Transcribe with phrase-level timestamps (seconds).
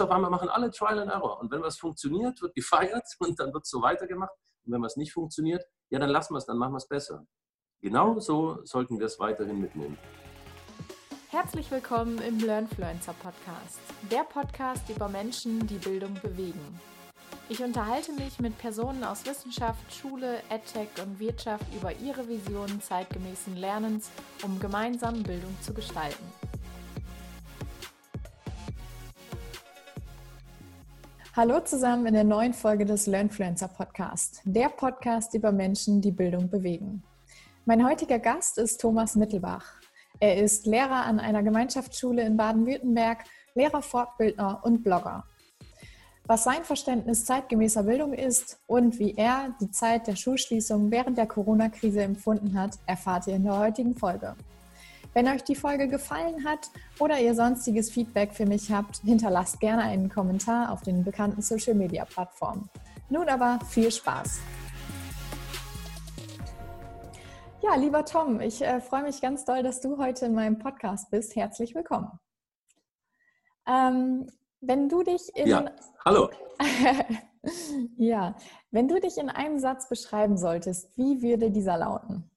[0.00, 1.40] auf einmal machen alle Trial and Error.
[1.40, 4.32] Und wenn was funktioniert, wird gefeiert und dann wird es so weitergemacht.
[4.64, 7.24] Und wenn was nicht funktioniert, ja, dann lassen wir es, dann machen wir es besser.
[7.80, 9.98] Genau so sollten wir es weiterhin mitnehmen.
[11.30, 16.80] Herzlich willkommen im Learnfluencer Podcast, der Podcast über Menschen, die Bildung bewegen.
[17.48, 23.56] Ich unterhalte mich mit Personen aus Wissenschaft, Schule, EdTech und Wirtschaft über ihre Visionen zeitgemäßen
[23.56, 24.10] Lernens,
[24.44, 26.24] um gemeinsam Bildung zu gestalten.
[31.36, 36.50] Hallo zusammen in der neuen Folge des Learnfluencer Podcast, der Podcast über Menschen, die Bildung
[36.50, 37.04] bewegen.
[37.64, 39.64] Mein heutiger Gast ist Thomas Mittelbach.
[40.18, 43.18] Er ist Lehrer an einer Gemeinschaftsschule in Baden-Württemberg,
[43.54, 45.22] Lehrer, Fortbildner und Blogger.
[46.24, 51.26] Was sein Verständnis zeitgemäßer Bildung ist und wie er die Zeit der Schulschließung während der
[51.26, 54.34] Corona-Krise empfunden hat, erfahrt ihr in der heutigen Folge.
[55.12, 59.82] Wenn euch die Folge gefallen hat oder ihr sonstiges Feedback für mich habt, hinterlasst gerne
[59.82, 62.70] einen Kommentar auf den bekannten Social Media Plattformen.
[63.08, 64.38] Nun aber viel Spaß!
[67.60, 71.10] Ja, lieber Tom, ich äh, freue mich ganz doll, dass du heute in meinem Podcast
[71.10, 71.34] bist.
[71.34, 72.08] Herzlich willkommen.
[73.66, 75.70] Ähm, wenn du dich in ja,
[76.04, 76.30] hallo.
[77.96, 78.36] ja,
[78.70, 82.30] wenn du dich in einem Satz beschreiben solltest, wie würde dieser lauten?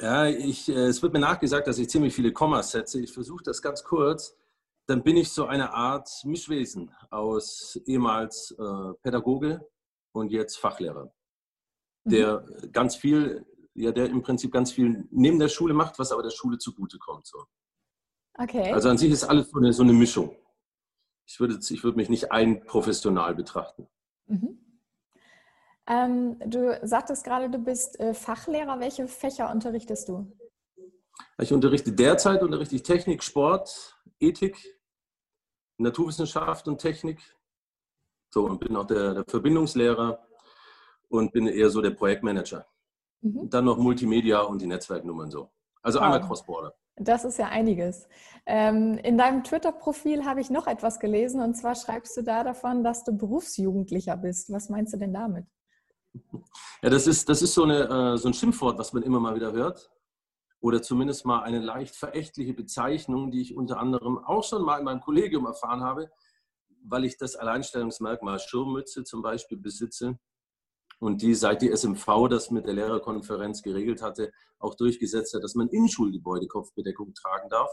[0.00, 3.00] Ja, ich, äh, es wird mir nachgesagt, dass ich ziemlich viele Kommas setze.
[3.00, 4.36] Ich versuche das ganz kurz.
[4.86, 9.68] Dann bin ich so eine Art Mischwesen aus ehemals äh, Pädagoge
[10.12, 11.12] und jetzt Fachlehrer,
[12.04, 12.72] der mhm.
[12.72, 16.30] ganz viel, ja, der im Prinzip ganz viel neben der Schule macht, was aber der
[16.30, 17.26] Schule zugutekommt.
[17.26, 17.44] So.
[18.34, 18.72] Okay.
[18.72, 20.36] Also an sich ist alles so eine, so eine Mischung.
[21.26, 23.88] Ich würde, ich würde mich nicht ein professional betrachten.
[24.26, 24.61] Mhm.
[25.86, 28.78] Ähm, du sagtest gerade, du bist äh, Fachlehrer.
[28.80, 30.30] Welche Fächer unterrichtest du?
[31.38, 34.56] Ich unterrichte derzeit unterrichte ich Technik, Sport, Ethik,
[35.78, 37.20] Naturwissenschaft und Technik.
[38.30, 40.26] So, und bin auch der, der Verbindungslehrer
[41.08, 42.66] und bin eher so der Projektmanager.
[43.20, 43.50] Mhm.
[43.50, 45.50] Dann noch Multimedia und die Netzwerknummern so.
[45.82, 46.06] Also wow.
[46.06, 46.74] einmal Cross-Border.
[46.96, 48.06] Das ist ja einiges.
[48.46, 52.84] Ähm, in deinem Twitter-Profil habe ich noch etwas gelesen und zwar schreibst du da davon,
[52.84, 54.52] dass du Berufsjugendlicher bist.
[54.52, 55.46] Was meinst du denn damit?
[56.82, 59.34] Ja, das ist, das ist so, eine, äh, so ein Schimpfwort, was man immer mal
[59.34, 59.90] wieder hört.
[60.60, 64.84] Oder zumindest mal eine leicht verächtliche Bezeichnung, die ich unter anderem auch schon mal in
[64.84, 66.10] meinem Kollegium erfahren habe,
[66.84, 70.18] weil ich das Alleinstellungsmerkmal Schirmmütze zum Beispiel besitze
[71.00, 74.30] und die seit die SMV das mit der Lehrerkonferenz geregelt hatte,
[74.60, 77.70] auch durchgesetzt hat, dass man in Schulgebäude Kopfbedeckung tragen darf,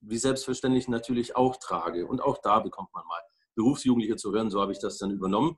[0.00, 2.06] wie selbstverständlich natürlich auch trage.
[2.06, 3.20] Und auch da bekommt man mal
[3.54, 5.56] Berufsjugendliche zu hören, so habe ich das dann übernommen.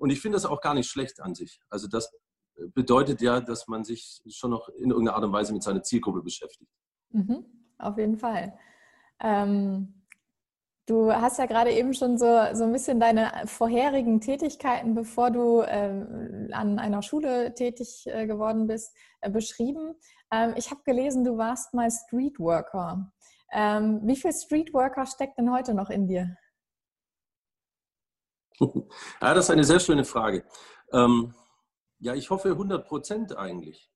[0.00, 1.60] Und ich finde das auch gar nicht schlecht an sich.
[1.68, 2.10] Also das
[2.74, 6.22] bedeutet ja, dass man sich schon noch in irgendeiner Art und Weise mit seiner Zielgruppe
[6.22, 6.70] beschäftigt.
[7.10, 7.44] Mhm,
[7.78, 8.58] auf jeden Fall.
[9.20, 10.06] Ähm,
[10.86, 15.60] du hast ja gerade eben schon so, so ein bisschen deine vorherigen Tätigkeiten, bevor du
[15.60, 19.94] äh, an einer Schule tätig äh, geworden bist, äh, beschrieben.
[20.32, 23.12] Ähm, ich habe gelesen, du warst mal Streetworker.
[23.52, 26.36] Ähm, wie viel Streetworker steckt denn heute noch in dir?
[28.60, 28.68] Ja,
[29.34, 30.44] das ist eine sehr schöne Frage.
[30.92, 31.34] Ähm,
[31.98, 33.90] ja, ich hoffe 100 Prozent eigentlich.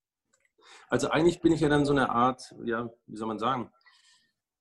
[0.88, 3.70] Also eigentlich bin ich ja dann so eine Art, ja, wie soll man sagen,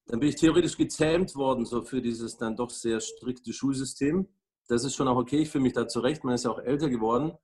[0.08, 4.28] dann bin ich theoretisch gezähmt worden, so für dieses dann doch sehr strikte Schulsystem.
[4.68, 6.90] Das ist schon auch okay, ich fühle mich da zurecht, man ist ja auch älter
[6.90, 7.38] geworden.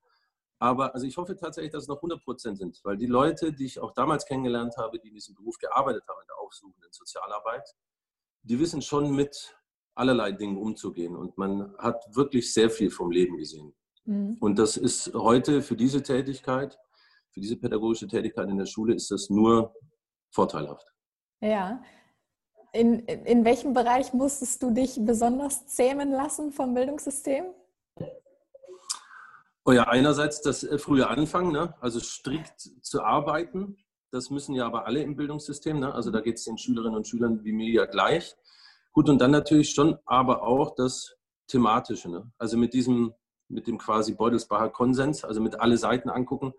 [0.59, 3.65] Aber also ich hoffe tatsächlich, dass es noch 100 Prozent sind, weil die Leute, die
[3.65, 7.75] ich auch damals kennengelernt habe, die in diesem Beruf gearbeitet haben, in der aufsuchenden Sozialarbeit,
[8.43, 9.57] die wissen schon mit
[9.99, 11.15] allerlei Dingen umzugehen.
[11.15, 13.73] Und man hat wirklich sehr viel vom Leben gesehen.
[14.05, 14.37] Mhm.
[14.39, 16.77] Und das ist heute für diese Tätigkeit,
[17.31, 19.73] für diese pädagogische Tätigkeit in der Schule, ist das nur
[20.31, 20.88] vorteilhaft.
[21.41, 21.81] Ja.
[22.71, 27.45] In, in welchem Bereich musstest du dich besonders zähmen lassen vom Bildungssystem?
[29.65, 31.75] Oh ja, einerseits das äh, frühe Anfangen, ne?
[31.81, 33.77] also strikt zu arbeiten.
[34.11, 35.79] Das müssen ja aber alle im Bildungssystem.
[35.79, 35.93] Ne?
[35.93, 38.35] Also da geht es den Schülerinnen und Schülern wie mir ja gleich.
[38.91, 41.15] Gut, und dann natürlich schon, aber auch das
[41.47, 42.09] Thematische.
[42.09, 42.31] Ne?
[42.38, 43.13] Also mit diesem,
[43.47, 46.53] mit dem quasi Beutelsbacher Konsens, also mit alle Seiten angucken,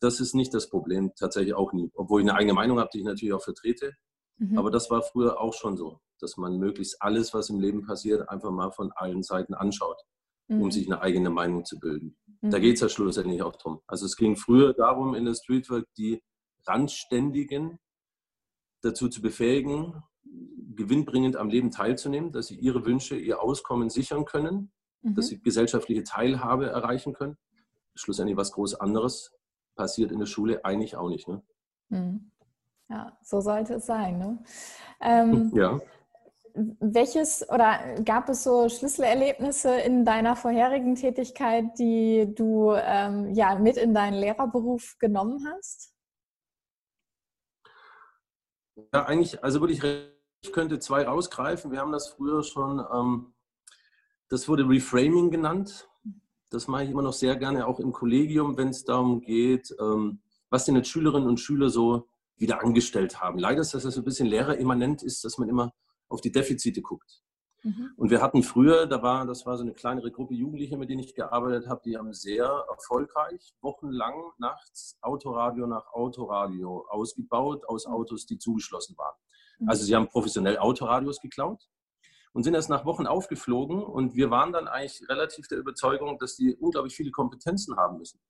[0.00, 1.90] das ist nicht das Problem, tatsächlich auch nie.
[1.94, 3.92] Obwohl ich eine eigene Meinung habe, die ich natürlich auch vertrete.
[4.38, 4.58] Mhm.
[4.58, 8.28] Aber das war früher auch schon so, dass man möglichst alles, was im Leben passiert,
[8.28, 10.00] einfach mal von allen Seiten anschaut,
[10.48, 10.62] mhm.
[10.62, 12.16] um sich eine eigene Meinung zu bilden.
[12.40, 12.50] Mhm.
[12.50, 13.80] Da geht es ja schlussendlich auch drum.
[13.86, 16.22] Also es ging früher darum, in der Streetwork die
[16.66, 17.78] Randständigen
[18.82, 20.02] dazu zu befähigen,
[20.74, 24.72] gewinnbringend am Leben teilzunehmen, dass sie ihre Wünsche, ihr Auskommen sichern können,
[25.02, 25.14] mhm.
[25.14, 27.36] dass sie gesellschaftliche Teilhabe erreichen können.
[27.94, 29.32] Schlussendlich was groß anderes
[29.74, 31.28] passiert in der Schule eigentlich auch nicht.
[31.28, 31.42] Ne?
[31.88, 32.30] Mhm.
[32.88, 34.18] ja, so sollte es sein.
[34.18, 34.38] Ne?
[35.00, 35.80] Ähm, ja.
[36.54, 43.78] Welches oder gab es so Schlüsselerlebnisse in deiner vorherigen Tätigkeit, die du ähm, ja mit
[43.78, 45.94] in deinen Lehrerberuf genommen hast?
[48.92, 49.82] Ja, eigentlich, also würde ich,
[50.42, 51.70] ich könnte zwei rausgreifen.
[51.70, 53.32] Wir haben das früher schon, ähm,
[54.28, 55.88] das wurde Reframing genannt.
[56.50, 60.20] Das mache ich immer noch sehr gerne, auch im Kollegium, wenn es darum geht, ähm,
[60.50, 63.38] was denn jetzt Schülerinnen und Schüler so wieder angestellt haben.
[63.38, 65.72] Leider ist das so ein bisschen lehrerimmanent ist, dass man immer
[66.08, 67.22] auf die Defizite guckt.
[67.62, 67.92] Mhm.
[67.96, 71.00] Und wir hatten früher, da war, das war so eine kleinere Gruppe Jugendlicher, mit denen
[71.00, 77.94] ich gearbeitet habe, die haben sehr erfolgreich wochenlang nachts Autoradio nach Autoradio ausgebaut aus mhm.
[77.94, 79.14] Autos, die zugeschlossen waren.
[79.62, 79.68] Mhm.
[79.68, 81.68] Also sie haben professionell Autoradios geklaut
[82.32, 86.36] und sind erst nach Wochen aufgeflogen und wir waren dann eigentlich relativ der Überzeugung, dass
[86.36, 88.20] die unglaublich viele Kompetenzen haben müssen,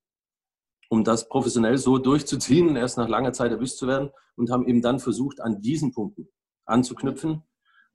[0.88, 4.82] um das professionell so durchzuziehen, erst nach langer Zeit erwischt zu werden und haben eben
[4.82, 6.28] dann versucht, an diesen Punkten
[6.64, 7.42] anzuknüpfen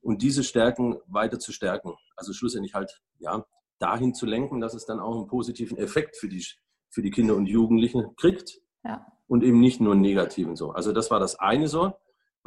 [0.00, 1.94] und diese Stärken weiter zu stärken.
[2.16, 3.44] Also schlussendlich halt, ja,
[3.78, 6.44] dahin zu lenken, dass es dann auch einen positiven Effekt für die,
[6.90, 9.06] für die Kinder und Jugendlichen kriegt ja.
[9.26, 10.72] und eben nicht nur einen negativen so.
[10.72, 11.92] Also das war das eine so,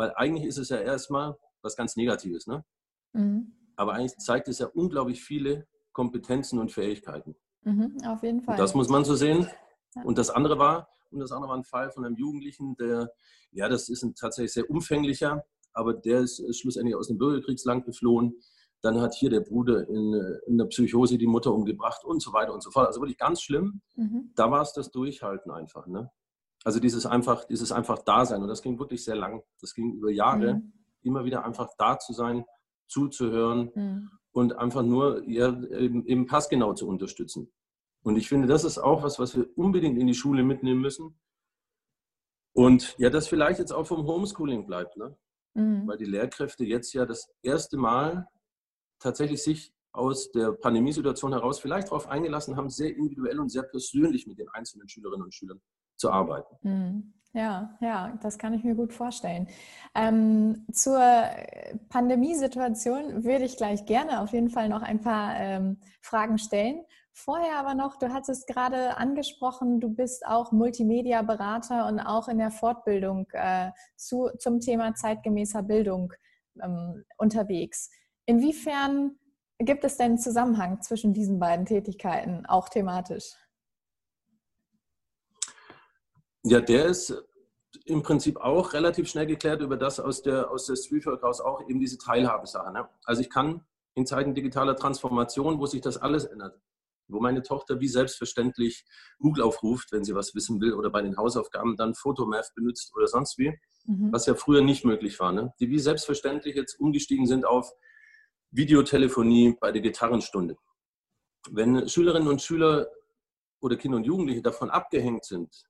[0.02, 2.66] weil eigentlich ist es ja erstmal was ganz Negatives, ne?
[3.14, 3.54] Mhm.
[3.76, 7.36] Aber eigentlich zeigt es ja unglaublich viele Kompetenzen und Fähigkeiten.
[7.62, 8.56] Mhm, auf jeden Fall.
[8.56, 9.48] Und das muss man so sehen.
[9.96, 10.02] Ja.
[10.02, 13.12] Und das andere war, und das andere war ein Fall von einem Jugendlichen, der,
[13.52, 15.44] ja, das ist ein tatsächlich sehr umfänglicher,
[15.74, 18.34] aber der ist schlussendlich aus dem Bürgerkriegsland geflohen.
[18.82, 22.56] Dann hat hier der Bruder in, in der Psychose die Mutter umgebracht und so weiter
[22.56, 22.88] und so fort.
[22.88, 23.82] Also wirklich ganz schlimm.
[23.96, 24.32] Mhm.
[24.36, 25.86] Da war es das Durchhalten einfach.
[25.86, 26.10] Ne?
[26.64, 28.42] Also dieses einfach, dieses einfach Dasein.
[28.42, 29.44] Und das ging wirklich sehr lang.
[29.60, 30.56] Das ging über Jahre.
[30.56, 30.74] Mhm.
[31.04, 32.46] Immer wieder einfach da zu sein,
[32.88, 34.12] zuzuhören mhm.
[34.32, 37.52] und einfach nur ja, eben, eben passgenau zu unterstützen.
[38.04, 41.20] Und ich finde, das ist auch was, was wir unbedingt in die Schule mitnehmen müssen.
[42.54, 44.98] Und ja, das vielleicht jetzt auch vom Homeschooling bleibt.
[44.98, 45.16] Ne?
[45.54, 45.88] mhm.
[45.88, 48.28] weil die Lehrkräfte jetzt ja das erste Mal
[49.00, 54.26] tatsächlich sich aus der Pandemiesituation heraus vielleicht darauf eingelassen haben, sehr individuell und sehr persönlich
[54.26, 55.62] mit den einzelnen Schülerinnen und Schülern
[56.02, 56.58] zu arbeiten.
[56.64, 57.14] Mhm.
[57.34, 59.48] Ja, ja, das kann ich mir gut vorstellen.
[59.96, 61.02] Ähm, zur
[61.88, 66.84] Pandemiesituation würde ich gleich gerne auf jeden Fall noch ein paar ähm, Fragen stellen.
[67.14, 72.52] Vorher aber noch, du hattest gerade angesprochen, du bist auch Multimedia-Berater und auch in der
[72.52, 76.14] Fortbildung äh, zu, zum Thema zeitgemäßer Bildung
[76.62, 77.92] ähm, unterwegs.
[78.26, 79.16] Inwiefern
[79.58, 83.36] gibt es denn Zusammenhang zwischen diesen beiden Tätigkeiten, auch thematisch?
[86.44, 87.14] Ja, der ist
[87.86, 91.68] im Prinzip auch relativ schnell geklärt über das aus der, aus der Streetwork raus auch
[91.70, 92.72] eben diese Teilhabesache.
[92.72, 92.90] Ne?
[93.06, 93.64] Also ich kann
[93.96, 96.60] in Zeiten digitaler Transformation, wo sich das alles ändert,
[97.08, 98.86] wo meine Tochter wie selbstverständlich
[99.20, 103.08] Google aufruft, wenn sie was wissen will oder bei den Hausaufgaben dann Photomath benutzt oder
[103.08, 103.50] sonst wie,
[103.86, 104.12] mhm.
[104.12, 105.32] was ja früher nicht möglich war.
[105.32, 105.54] Ne?
[105.60, 107.72] Die wie selbstverständlich jetzt umgestiegen sind auf
[108.52, 110.58] Videotelefonie bei der Gitarrenstunde.
[111.50, 112.88] Wenn Schülerinnen und Schüler
[113.62, 115.64] oder Kinder und Jugendliche davon abgehängt sind,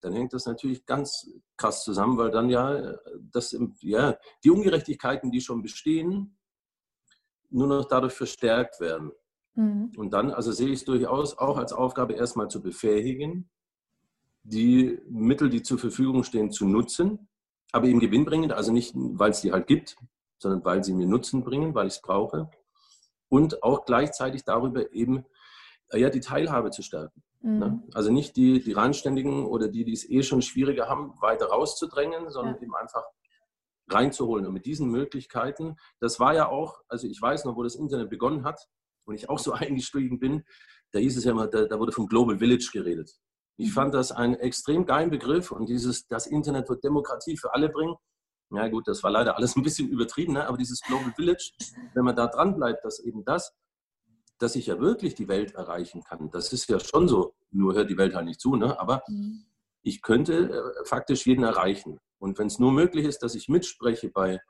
[0.00, 2.96] dann hängt das natürlich ganz krass zusammen, weil dann ja,
[3.32, 6.38] das, ja die Ungerechtigkeiten, die schon bestehen,
[7.50, 9.12] nur noch dadurch verstärkt werden.
[9.54, 9.92] Mhm.
[9.96, 13.50] Und dann, also sehe ich es durchaus auch als Aufgabe, erstmal zu befähigen,
[14.42, 17.28] die Mittel, die zur Verfügung stehen, zu nutzen,
[17.72, 19.96] aber eben gewinnbringend, also nicht, weil es die halt gibt,
[20.38, 22.50] sondern weil sie mir Nutzen bringen, weil ich es brauche.
[23.28, 25.24] Und auch gleichzeitig darüber eben
[25.92, 27.22] ja, die Teilhabe zu stärken.
[27.42, 27.66] Ne?
[27.66, 27.90] Mhm.
[27.94, 32.30] Also nicht die, die Randständigen oder die, die es eh schon schwieriger haben, weiter rauszudrängen,
[32.30, 32.62] sondern ja.
[32.62, 33.04] eben einfach
[33.88, 34.46] reinzuholen.
[34.46, 38.10] Und mit diesen Möglichkeiten, das war ja auch, also ich weiß noch, wo das Internet
[38.10, 38.68] begonnen hat,
[39.04, 40.44] und ich auch so eingestiegen bin,
[40.92, 43.10] da hieß es ja immer, da, da wurde vom Global Village geredet.
[43.56, 43.72] Ich mhm.
[43.72, 47.94] fand das einen extrem geilen Begriff und dieses, das Internet wird Demokratie für alle bringen.
[48.52, 50.46] Ja gut, das war leider alles ein bisschen übertrieben, ne?
[50.46, 51.52] aber dieses Global Village,
[51.94, 53.52] wenn man da dran bleibt, dass eben das,
[54.42, 57.90] dass ich ja wirklich die Welt erreichen kann, das ist ja schon so, nur hört
[57.90, 58.78] die Welt halt nicht zu, ne?
[58.80, 59.44] aber mhm.
[59.82, 61.98] ich könnte äh, faktisch jeden erreichen.
[62.18, 64.40] Und wenn es nur möglich ist, dass ich mitspreche bei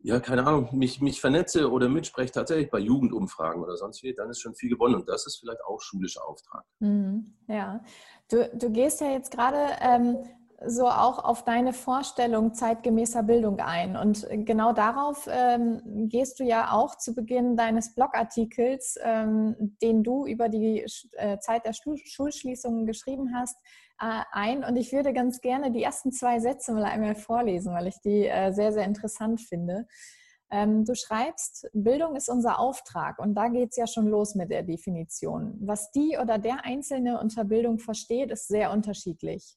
[0.00, 4.30] ja, keine Ahnung, mich, mich vernetze oder mitspreche tatsächlich bei Jugendumfragen oder sonst wie, dann
[4.30, 4.94] ist schon viel gewonnen.
[4.94, 6.64] Und das ist vielleicht auch schulischer Auftrag.
[6.78, 7.82] Mhm, ja,
[8.30, 10.18] du, du gehst ja jetzt gerade ähm,
[10.66, 13.96] so auch auf deine Vorstellung zeitgemäßer Bildung ein.
[13.96, 20.26] Und genau darauf ähm, gehst du ja auch zu Beginn deines Blogartikels, ähm, den du
[20.26, 23.56] über die äh, Zeit der Schulschließungen geschrieben hast,
[24.00, 24.64] äh, ein.
[24.64, 28.26] Und ich würde ganz gerne die ersten zwei Sätze mal einmal vorlesen, weil ich die
[28.26, 29.86] äh, sehr, sehr interessant finde.
[30.50, 34.50] Ähm, du schreibst, Bildung ist unser Auftrag und da geht es ja schon los mit
[34.50, 35.56] der Definition.
[35.60, 39.56] Was die oder der Einzelne unter Bildung versteht, ist sehr unterschiedlich.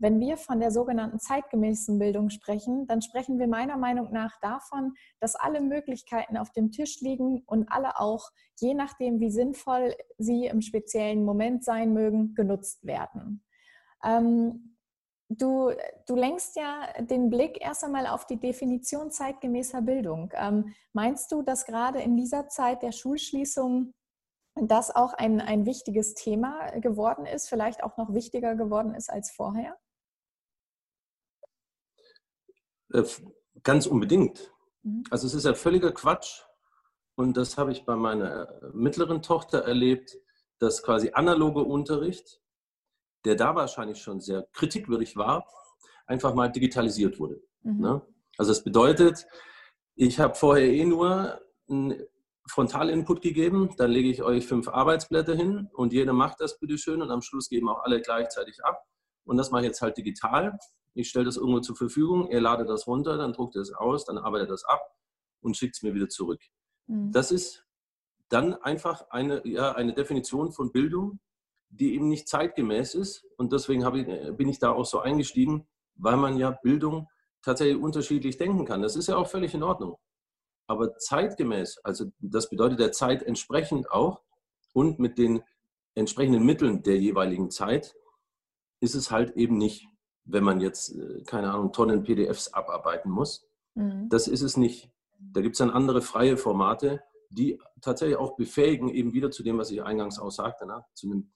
[0.00, 4.94] Wenn wir von der sogenannten zeitgemäßen Bildung sprechen, dann sprechen wir meiner Meinung nach davon,
[5.18, 10.46] dass alle Möglichkeiten auf dem Tisch liegen und alle auch, je nachdem, wie sinnvoll sie
[10.46, 13.44] im speziellen Moment sein mögen, genutzt werden.
[14.04, 14.76] Ähm,
[15.28, 15.72] du,
[16.06, 20.32] du lenkst ja den Blick erst einmal auf die Definition zeitgemäßer Bildung.
[20.34, 23.92] Ähm, meinst du, dass gerade in dieser Zeit der Schulschließung
[24.54, 29.32] das auch ein, ein wichtiges Thema geworden ist, vielleicht auch noch wichtiger geworden ist als
[29.32, 29.76] vorher?
[32.92, 33.04] Äh,
[33.62, 34.52] ganz unbedingt.
[34.82, 35.04] Mhm.
[35.10, 36.42] Also es ist ja völliger Quatsch.
[37.16, 40.16] Und das habe ich bei meiner äh, mittleren Tochter erlebt,
[40.58, 42.40] dass quasi analoge Unterricht,
[43.24, 45.46] der da wahrscheinlich schon sehr kritikwürdig war,
[46.06, 47.42] einfach mal digitalisiert wurde.
[47.62, 47.80] Mhm.
[47.80, 48.02] Ne?
[48.36, 49.26] Also das bedeutet,
[49.94, 52.02] ich habe vorher eh nur einen
[52.46, 57.10] Frontalinput gegeben, dann lege ich euch fünf Arbeitsblätter hin und jeder macht das bitteschön und
[57.10, 58.86] am Schluss geben auch alle gleichzeitig ab.
[59.24, 60.58] Und das mache ich jetzt halt digital.
[60.98, 64.04] Ich stelle das irgendwo zur Verfügung, ihr ladet das runter, dann druckt ihr es aus,
[64.04, 64.80] dann arbeitet das ab
[65.40, 66.40] und schickt es mir wieder zurück.
[66.88, 67.12] Mhm.
[67.12, 67.64] Das ist
[68.28, 71.20] dann einfach eine, ja, eine Definition von Bildung,
[71.68, 73.24] die eben nicht zeitgemäß ist.
[73.36, 77.08] Und deswegen ich, bin ich da auch so eingestiegen, weil man ja Bildung
[77.42, 78.82] tatsächlich unterschiedlich denken kann.
[78.82, 79.98] Das ist ja auch völlig in Ordnung.
[80.66, 84.20] Aber zeitgemäß, also das bedeutet der Zeit entsprechend auch
[84.72, 85.44] und mit den
[85.94, 87.94] entsprechenden Mitteln der jeweiligen Zeit,
[88.80, 89.88] ist es halt eben nicht
[90.28, 93.48] wenn man jetzt, äh, keine Ahnung, Tonnen PDFs abarbeiten muss.
[93.74, 94.08] Mhm.
[94.08, 94.90] Das ist es nicht.
[95.18, 99.58] Da gibt es dann andere freie Formate, die tatsächlich auch befähigen, eben wieder zu dem,
[99.58, 100.84] was ich eingangs auch sagte, ne?
[100.94, 101.32] zu einem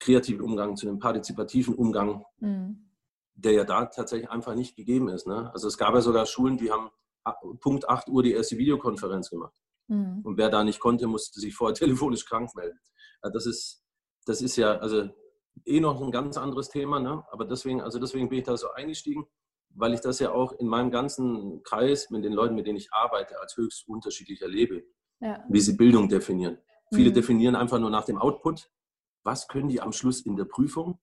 [0.00, 2.90] kreativen Umgang, zu einem partizipativen Umgang, mhm.
[3.34, 5.26] der ja da tatsächlich einfach nicht gegeben ist.
[5.26, 5.50] Ne?
[5.52, 6.90] Also es gab ja sogar Schulen, die haben
[7.60, 9.54] Punkt 8 Uhr die erste Videokonferenz gemacht.
[9.88, 10.20] Mhm.
[10.24, 12.78] Und wer da nicht konnte, musste sich vorher telefonisch krank melden.
[13.22, 13.82] Das ist,
[14.26, 15.08] das ist ja, also
[15.64, 17.24] eh noch ein ganz anderes Thema, ne?
[17.30, 19.26] aber deswegen, also deswegen bin ich da so eingestiegen,
[19.70, 22.92] weil ich das ja auch in meinem ganzen Kreis mit den Leuten, mit denen ich
[22.92, 24.84] arbeite, als höchst unterschiedlich erlebe,
[25.20, 25.44] ja.
[25.48, 26.58] wie sie Bildung definieren.
[26.90, 26.96] Mhm.
[26.96, 28.70] Viele definieren einfach nur nach dem Output.
[29.24, 31.00] Was können die am Schluss in der Prüfung?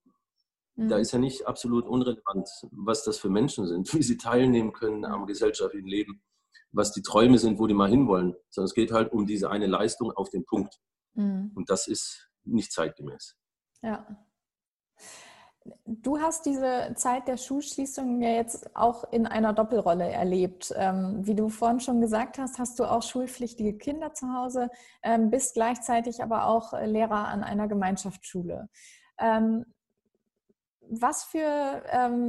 [0.75, 0.87] Mhm.
[0.87, 5.05] Da ist ja nicht absolut unrelevant, was das für Menschen sind, wie sie teilnehmen können
[5.05, 6.23] am gesellschaftlichen Leben,
[6.71, 8.35] was die Träume sind, wo die mal hinwollen.
[8.49, 10.79] Sondern es geht halt um diese eine Leistung auf den Punkt.
[11.13, 11.51] Mhm.
[11.55, 13.37] Und das ist nicht zeitgemäß.
[13.83, 14.07] Ja,
[15.85, 20.73] Du hast diese Zeit der Schulschließung ja jetzt auch in einer Doppelrolle erlebt.
[20.75, 24.69] Ähm, wie du vorhin schon gesagt hast, hast du auch schulpflichtige Kinder zu Hause,
[25.03, 28.69] ähm, bist gleichzeitig aber auch Lehrer an einer Gemeinschaftsschule.
[29.19, 29.65] Ähm,
[30.93, 31.83] was für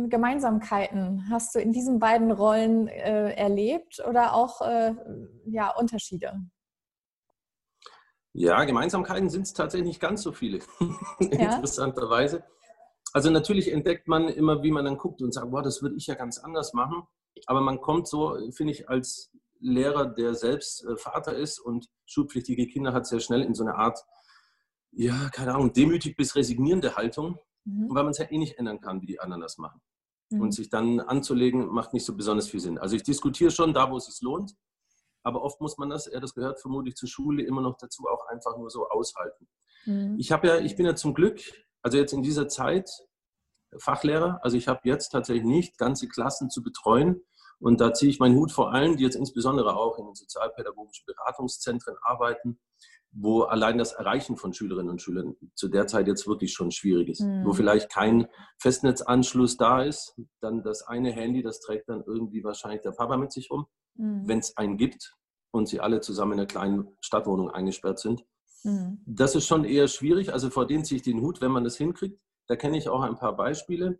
[0.09, 4.95] Gemeinsamkeiten hast du in diesen beiden Rollen äh, erlebt oder auch äh,
[5.47, 6.41] ja, Unterschiede?
[8.35, 10.61] Ja, Gemeinsamkeiten sind es tatsächlich nicht ganz so viele,
[11.21, 11.55] ja?
[11.57, 12.45] interessanterweise.
[13.13, 16.07] Also natürlich entdeckt man immer, wie man dann guckt und sagt, boah, das würde ich
[16.07, 17.03] ja ganz anders machen.
[17.47, 22.67] Aber man kommt so, finde ich, als Lehrer, der selbst äh, Vater ist und schulpflichtige
[22.67, 23.99] Kinder hat, sehr schnell in so eine Art,
[24.91, 27.89] ja, keine Ahnung, demütig bis resignierende Haltung, mhm.
[27.91, 29.81] weil man es ja eh nicht ändern kann, wie die anderen das machen.
[30.31, 30.41] Mhm.
[30.41, 32.79] Und sich dann anzulegen, macht nicht so besonders viel Sinn.
[32.79, 34.55] Also ich diskutiere schon da, wo es sich lohnt,
[35.23, 38.27] aber oft muss man das, ja, das gehört vermutlich zur Schule immer noch dazu, auch
[38.27, 39.49] einfach nur so aushalten.
[39.87, 40.17] Mhm.
[40.19, 41.41] Ich habe ja, ich bin ja zum Glück
[41.83, 42.91] also jetzt in dieser Zeit
[43.79, 47.23] Fachlehrer, also ich habe jetzt tatsächlich nicht ganze Klassen zu betreuen.
[47.59, 51.07] Und da ziehe ich meinen Hut vor allen, die jetzt insbesondere auch in den sozialpädagogischen
[51.07, 52.59] Beratungszentren arbeiten,
[53.13, 57.09] wo allein das Erreichen von Schülerinnen und Schülern zu der Zeit jetzt wirklich schon schwierig
[57.09, 57.21] ist.
[57.21, 57.45] Mhm.
[57.45, 58.27] Wo vielleicht kein
[58.59, 63.31] Festnetzanschluss da ist, dann das eine Handy, das trägt dann irgendwie wahrscheinlich der Papa mit
[63.31, 64.27] sich rum, mhm.
[64.27, 65.15] wenn es einen gibt
[65.53, 68.25] und sie alle zusammen in einer kleinen Stadtwohnung eingesperrt sind.
[68.65, 69.03] Mhm.
[69.07, 70.33] Das ist schon eher schwierig.
[70.33, 72.21] Also vor denen ziehe ich den Hut, wenn man das hinkriegt.
[72.47, 73.99] Da kenne ich auch ein paar Beispiele.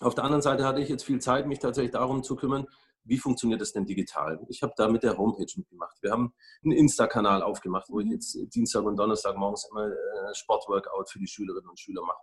[0.00, 2.66] Auf der anderen Seite hatte ich jetzt viel Zeit, mich tatsächlich darum zu kümmern,
[3.04, 4.40] wie funktioniert das denn digital?
[4.48, 5.96] Ich habe da mit der Homepage mitgemacht.
[6.02, 8.12] Wir haben einen Insta-Kanal aufgemacht, wo ich mhm.
[8.12, 12.22] jetzt Dienstag und Donnerstag morgens immer äh, Sportworkout für die Schülerinnen und Schüler mache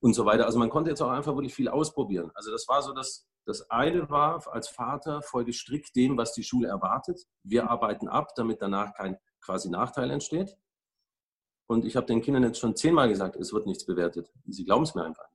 [0.00, 0.46] und so weiter.
[0.46, 2.30] Also man konnte jetzt auch einfach wirklich viel ausprobieren.
[2.34, 6.44] Also das war so das, das eine war als Vater folge strikt dem, was die
[6.44, 7.26] Schule erwartet.
[7.42, 10.56] Wir arbeiten ab, damit danach kein quasi Nachteil entsteht.
[11.66, 14.30] Und ich habe den Kindern jetzt schon zehnmal gesagt, es wird nichts bewertet.
[14.46, 15.26] Sie glauben es mir einfach.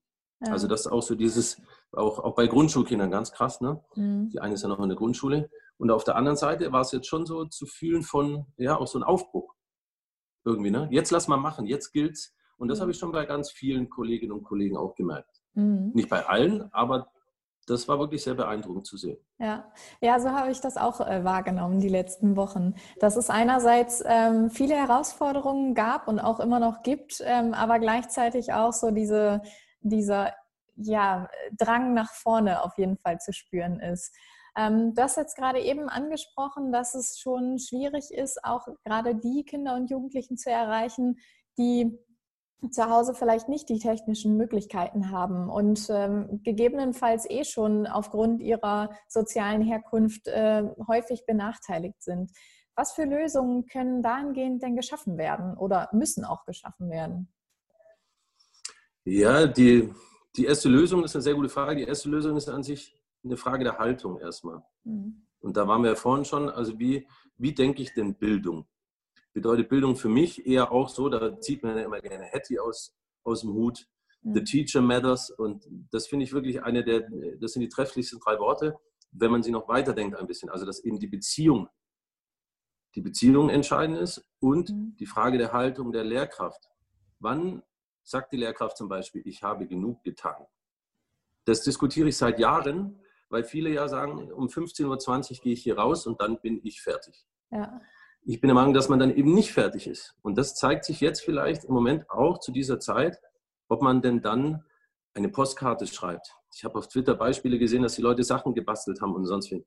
[0.41, 0.51] Ja.
[0.51, 3.61] Also das ist auch so dieses, auch, auch bei Grundschulkindern ganz krass.
[3.61, 3.83] Ne?
[3.95, 4.29] Mhm.
[4.29, 5.49] Die eine ist ja noch in der Grundschule.
[5.77, 8.87] Und auf der anderen Seite war es jetzt schon so zu fühlen von, ja, auch
[8.87, 9.55] so ein Aufbruch.
[10.45, 10.87] Irgendwie, ne?
[10.91, 12.33] Jetzt lass mal machen, jetzt gilt's.
[12.57, 12.81] Und das mhm.
[12.81, 15.41] habe ich schon bei ganz vielen Kolleginnen und Kollegen auch gemerkt.
[15.53, 15.91] Mhm.
[15.93, 17.09] Nicht bei allen, aber
[17.69, 19.17] das war wirklich sehr beeindruckend zu sehen.
[19.37, 19.71] Ja,
[20.01, 22.75] ja so habe ich das auch äh, wahrgenommen die letzten Wochen.
[22.99, 28.53] Dass es einerseits ähm, viele Herausforderungen gab und auch immer noch gibt, ähm, aber gleichzeitig
[28.53, 29.41] auch so diese,
[29.81, 30.33] dieser
[30.75, 34.15] ja, Drang nach vorne auf jeden Fall zu spüren ist.
[34.57, 39.43] Ähm, du hast jetzt gerade eben angesprochen, dass es schon schwierig ist, auch gerade die
[39.43, 41.19] Kinder und Jugendlichen zu erreichen,
[41.57, 41.99] die
[42.71, 48.89] zu Hause vielleicht nicht die technischen Möglichkeiten haben und ähm, gegebenenfalls eh schon aufgrund ihrer
[49.07, 52.31] sozialen Herkunft äh, häufig benachteiligt sind.
[52.75, 57.31] Was für Lösungen können dahingehend denn geschaffen werden oder müssen auch geschaffen werden?
[59.05, 59.93] Ja, die,
[60.35, 61.77] die erste Lösung ist eine sehr gute Frage.
[61.77, 64.63] Die erste Lösung ist an sich eine Frage der Haltung erstmal.
[64.83, 65.25] Mhm.
[65.39, 68.67] Und da waren wir ja vorhin schon, also wie, wie denke ich denn Bildung?
[69.39, 72.93] Bedeutet Bildung für mich eher auch so, da zieht man ja immer gerne Hattie aus,
[73.23, 73.87] aus dem Hut.
[74.21, 74.33] Mhm.
[74.33, 75.29] The teacher matters.
[75.29, 77.07] Und das finde ich wirklich eine der,
[77.39, 78.77] das sind die trefflichsten drei Worte,
[79.13, 80.49] wenn man sie noch weiterdenkt ein bisschen.
[80.49, 81.69] Also, dass eben die Beziehung,
[82.95, 84.97] die Beziehung entscheidend ist und mhm.
[84.99, 86.67] die Frage der Haltung der Lehrkraft.
[87.19, 87.63] Wann
[88.03, 90.45] sagt die Lehrkraft zum Beispiel, ich habe genug getan?
[91.45, 95.77] Das diskutiere ich seit Jahren, weil viele ja sagen, um 15.20 Uhr gehe ich hier
[95.77, 97.25] raus und dann bin ich fertig.
[97.51, 97.79] Ja.
[98.23, 100.15] Ich bin der Meinung, dass man dann eben nicht fertig ist.
[100.21, 103.19] Und das zeigt sich jetzt vielleicht im Moment auch zu dieser Zeit,
[103.69, 104.63] ob man denn dann
[105.13, 106.35] eine Postkarte schreibt.
[106.53, 109.65] Ich habe auf Twitter Beispiele gesehen, dass die Leute Sachen gebastelt haben und sonst wie.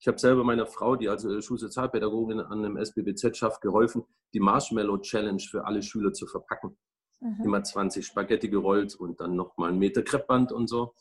[0.00, 4.04] Ich habe selber meiner Frau, die als Schulsozialpädagogin an einem SBBZ schafft, geholfen,
[4.34, 6.76] die Marshmallow Challenge für alle Schüler zu verpacken.
[7.20, 7.44] Mhm.
[7.44, 10.94] Immer 20 Spaghetti gerollt und dann nochmal einen Meter Kreppband und so.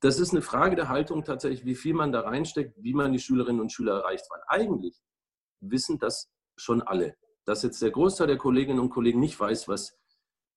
[0.00, 3.20] Das ist eine Frage der Haltung tatsächlich, wie viel man da reinsteckt, wie man die
[3.20, 4.26] Schülerinnen und Schüler erreicht.
[4.30, 5.00] Weil eigentlich
[5.62, 7.16] wissen das schon alle.
[7.44, 9.96] Dass jetzt der Großteil der Kolleginnen und Kollegen nicht weiß, was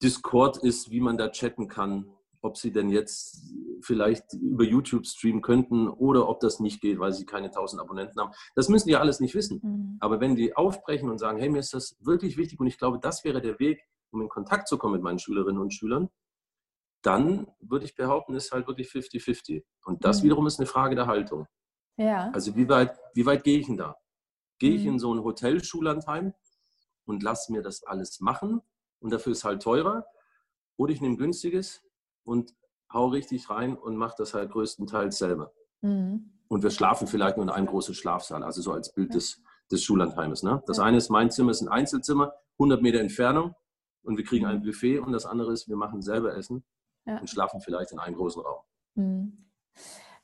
[0.03, 3.41] Discord ist, wie man da chatten kann, ob sie denn jetzt
[3.81, 8.19] vielleicht über YouTube streamen könnten oder ob das nicht geht, weil sie keine 1000 Abonnenten
[8.21, 8.33] haben.
[8.55, 9.59] Das müssen die alles nicht wissen.
[9.63, 9.97] Mhm.
[10.00, 13.00] Aber wenn die aufbrechen und sagen, hey, mir ist das wirklich wichtig und ich glaube,
[13.01, 13.81] das wäre der Weg,
[14.12, 16.09] um in Kontakt zu kommen mit meinen Schülerinnen und Schülern,
[17.01, 19.63] dann würde ich behaupten, ist halt wirklich 50-50.
[19.85, 20.25] Und das mhm.
[20.25, 21.47] wiederum ist eine Frage der Haltung.
[21.97, 22.29] Ja.
[22.31, 23.95] Also wie weit, wie weit gehe ich denn da?
[24.65, 24.93] Gehe ich mhm.
[24.93, 26.34] in so ein Hotel-Schullandheim
[27.05, 28.62] und lasse mir das alles machen
[28.99, 30.08] und dafür ist halt teurer?
[30.75, 31.84] Oder ich nehme günstiges
[32.23, 32.56] und
[32.91, 35.54] hau richtig rein und mache das halt größtenteils selber.
[35.82, 36.32] Mhm.
[36.47, 39.39] Und wir schlafen vielleicht nur in einem großen Schlafsaal, also so als Bild des,
[39.71, 40.41] des Schullandheimes.
[40.41, 40.63] Ne?
[40.65, 40.84] Das ja.
[40.84, 43.54] eine ist mein Zimmer, ist ein Einzelzimmer, 100 Meter Entfernung
[44.01, 44.63] und wir kriegen ein mhm.
[44.63, 46.63] Buffet und das andere ist, wir machen selber Essen
[47.06, 47.19] ja.
[47.19, 48.63] und schlafen vielleicht in einem großen Raum.
[48.95, 49.45] Mhm.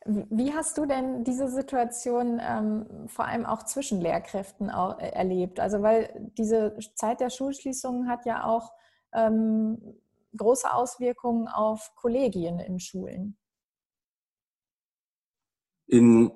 [0.05, 5.59] Wie hast du denn diese Situation ähm, vor allem auch zwischen Lehrkräften auch, äh, erlebt?
[5.59, 8.71] Also weil diese Zeit der Schulschließungen hat ja auch
[9.13, 9.99] ähm,
[10.35, 13.37] große Auswirkungen auf Kollegien in Schulen.
[15.87, 16.31] In,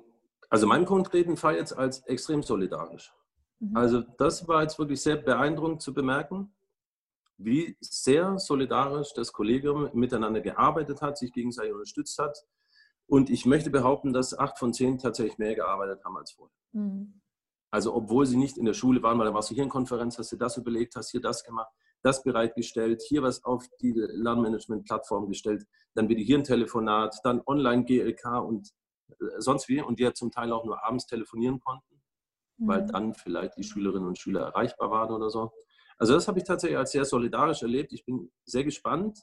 [0.48, 3.12] also meinem konkreten Fall jetzt als extrem solidarisch.
[3.58, 3.76] Mhm.
[3.76, 6.52] Also das war jetzt wirklich sehr beeindruckend zu bemerken
[7.38, 12.38] wie sehr solidarisch das Kollegium miteinander gearbeitet hat, sich gegenseitig unterstützt hat.
[13.08, 16.56] Und ich möchte behaupten, dass acht von zehn tatsächlich mehr gearbeitet haben als vorher.
[16.72, 17.20] Mhm.
[17.70, 20.18] Also obwohl sie nicht in der Schule waren, weil da warst du hier in Konferenz,
[20.18, 21.70] hast du das überlegt, hast hier das gemacht,
[22.02, 28.42] das bereitgestellt, hier was auf die Lernmanagement-Plattform gestellt, dann wieder hier ein Telefonat, dann Online-GLK
[28.42, 28.70] und
[29.08, 29.80] äh, sonst wie.
[29.80, 32.02] Und die ja zum Teil auch nur abends telefonieren konnten,
[32.58, 32.68] mhm.
[32.68, 35.52] weil dann vielleicht die Schülerinnen und Schüler erreichbar waren oder so.
[35.98, 37.92] Also das habe ich tatsächlich als sehr solidarisch erlebt.
[37.92, 39.18] Ich bin sehr gespannt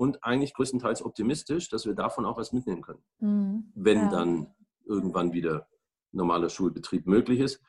[0.00, 3.70] und eigentlich größtenteils optimistisch, dass wir davon auch was mitnehmen können, mhm.
[3.74, 4.08] wenn ja.
[4.08, 4.46] dann
[4.86, 5.68] irgendwann wieder
[6.10, 7.60] normaler Schulbetrieb möglich ist.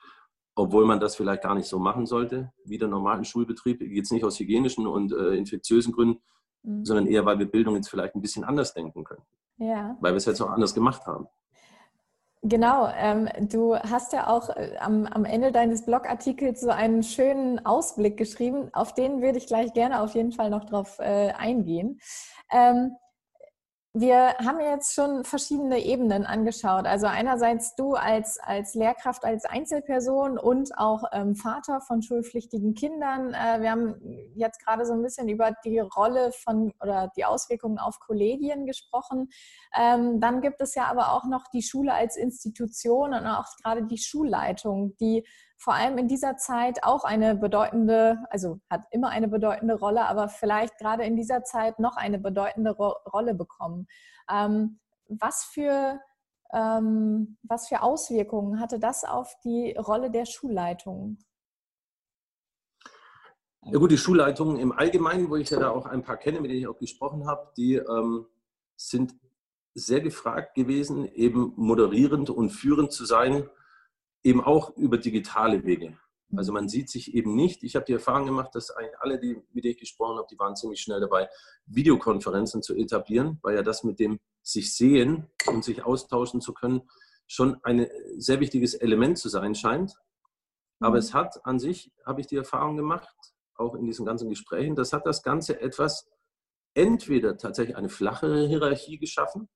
[0.56, 4.24] Obwohl man das vielleicht gar nicht so machen sollte, wie der normalen Schulbetrieb, jetzt nicht
[4.24, 6.22] aus hygienischen und äh, infektiösen Gründen,
[6.64, 6.86] mhm.
[6.86, 9.24] sondern eher, weil wir Bildung jetzt vielleicht ein bisschen anders denken können.
[9.58, 9.98] Ja.
[10.00, 11.28] Weil wir es jetzt auch anders gemacht haben.
[12.44, 17.64] Genau, ähm, du hast ja auch äh, am, am Ende deines Blogartikels so einen schönen
[17.68, 22.00] Ausblick geschrieben, auf den würde ich gleich gerne auf jeden Fall noch drauf äh, eingehen.
[22.52, 22.96] Ähm,
[23.94, 26.86] wir haben jetzt schon verschiedene Ebenen angeschaut.
[26.86, 33.34] Also einerseits du als, als Lehrkraft, als Einzelperson und auch ähm, Vater von schulpflichtigen Kindern.
[33.34, 33.96] Äh, wir haben
[34.34, 39.30] jetzt gerade so ein bisschen über die Rolle von oder die Auswirkungen auf Kollegien gesprochen.
[39.78, 43.84] Ähm, dann gibt es ja aber auch noch die Schule als Institution und auch gerade
[43.84, 45.28] die Schulleitung, die
[45.62, 50.28] vor allem in dieser Zeit auch eine bedeutende, also hat immer eine bedeutende Rolle, aber
[50.28, 53.88] vielleicht gerade in dieser Zeit noch eine bedeutende Ro Rolle bekommen.
[54.28, 56.00] Ähm, was, für,
[56.52, 61.20] ähm, was für Auswirkungen hatte das auf die Rolle der Schulleitung?
[63.66, 66.50] Ja gut, die Schulleitungen im Allgemeinen, wo ich ja da auch ein paar kenne, mit
[66.50, 68.26] denen ich auch gesprochen habe, die ähm,
[68.76, 69.14] sind
[69.76, 73.48] sehr gefragt gewesen, eben moderierend und führend zu sein
[74.24, 75.98] eben auch über digitale Wege.
[76.36, 77.64] Also man sieht sich eben nicht.
[77.64, 80.56] Ich habe die Erfahrung gemacht, dass alle, die, mit denen ich gesprochen habe, die waren
[80.56, 81.30] ziemlich schnell dabei,
[81.66, 86.84] Videokonferenzen zu etablieren, weil ja das mit dem sich sehen und sich austauschen zu können
[87.28, 89.96] schon ein sehr wichtiges Element zu sein scheint.
[90.80, 91.00] Aber mhm.
[91.00, 93.16] es hat an sich, habe ich die Erfahrung gemacht,
[93.56, 96.10] auch in diesen ganzen Gesprächen, das hat das Ganze etwas
[96.74, 99.48] entweder tatsächlich eine flachere Hierarchie geschaffen,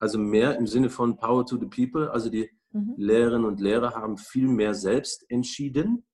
[0.00, 2.94] also mehr im Sinne von Power to the People, also die mhm.
[2.96, 6.06] Lehrerinnen und Lehrer haben viel mehr selbst entschieden,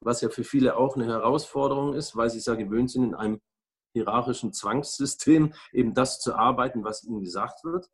[0.00, 3.14] was ja für viele auch eine Herausforderung ist, weil sie es ja gewöhnt sind, in
[3.14, 3.40] einem
[3.92, 7.88] hierarchischen Zwangssystem eben das zu arbeiten, was ihnen gesagt wird.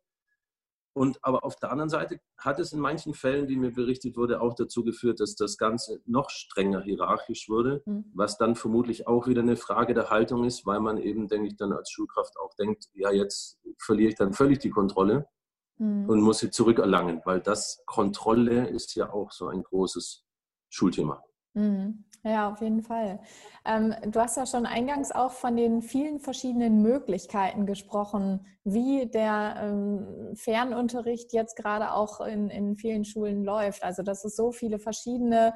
[0.93, 4.41] Und aber auf der anderen Seite hat es in manchen Fällen, die mir berichtet wurde,
[4.41, 8.11] auch dazu geführt, dass das Ganze noch strenger hierarchisch wurde, mhm.
[8.15, 11.55] was dann vermutlich auch wieder eine Frage der Haltung ist, weil man eben, denke ich,
[11.55, 15.27] dann als Schulkraft auch denkt, ja, jetzt verliere ich dann völlig die Kontrolle
[15.77, 16.09] mhm.
[16.09, 20.25] und muss sie zurückerlangen, weil das Kontrolle ist ja auch so ein großes
[20.69, 21.23] Schulthema.
[21.53, 22.03] Mhm.
[22.23, 23.19] Ja, auf jeden Fall.
[23.63, 29.55] Ähm, du hast ja schon eingangs auch von den vielen verschiedenen Möglichkeiten gesprochen, wie der
[29.57, 33.83] ähm, Fernunterricht jetzt gerade auch in, in vielen Schulen läuft.
[33.83, 35.53] Also, dass es so viele verschiedene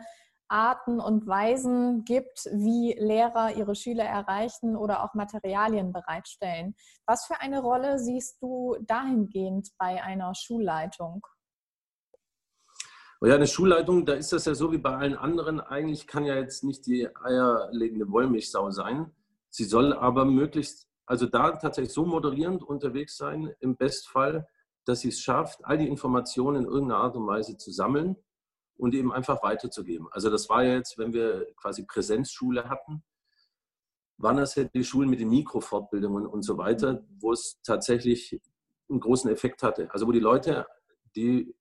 [0.52, 6.76] Arten und Weisen gibt, wie Lehrer ihre Schüler erreichen oder auch Materialien bereitstellen.
[7.06, 11.26] Was für eine Rolle siehst du dahingehend bei einer Schulleitung?
[13.24, 15.62] Ja, eine Schulleitung, da ist das ja so wie bei allen anderen.
[15.62, 19.12] Eigentlich kann ja jetzt nicht die eierlegende Wollmilchsau sein.
[19.50, 24.48] Sie soll aber möglichst, also da tatsächlich so moderierend unterwegs sein, im Bestfall,
[24.86, 28.16] dass sie es schafft, all die Informationen in irgendeiner Art und Weise zu sammeln
[28.82, 30.08] und eben einfach weiterzugeben.
[30.10, 33.04] Also das war jetzt, wenn wir quasi Präsenzschule hatten,
[34.18, 38.42] waren das ja die Schulen mit den Mikrofortbildungen und so weiter, wo es tatsächlich
[38.90, 39.92] einen großen Effekt hatte.
[39.92, 40.66] Also wo die Leute,
[41.16, 41.56] die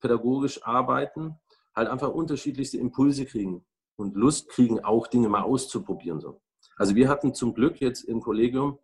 [0.00, 1.38] pädagogisch arbeiten,
[1.76, 6.20] halt einfach unterschiedlichste Impulse kriegen und Lust kriegen, auch Dinge mal auszuprobieren.
[6.20, 6.40] So.
[6.78, 8.78] Also wir hatten zum Glück jetzt im Kollegium,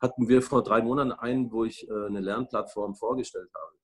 [0.00, 3.79] hatten wir vor drei Monaten einen, wo ich äh, eine Lernplattform vorgestellt habe.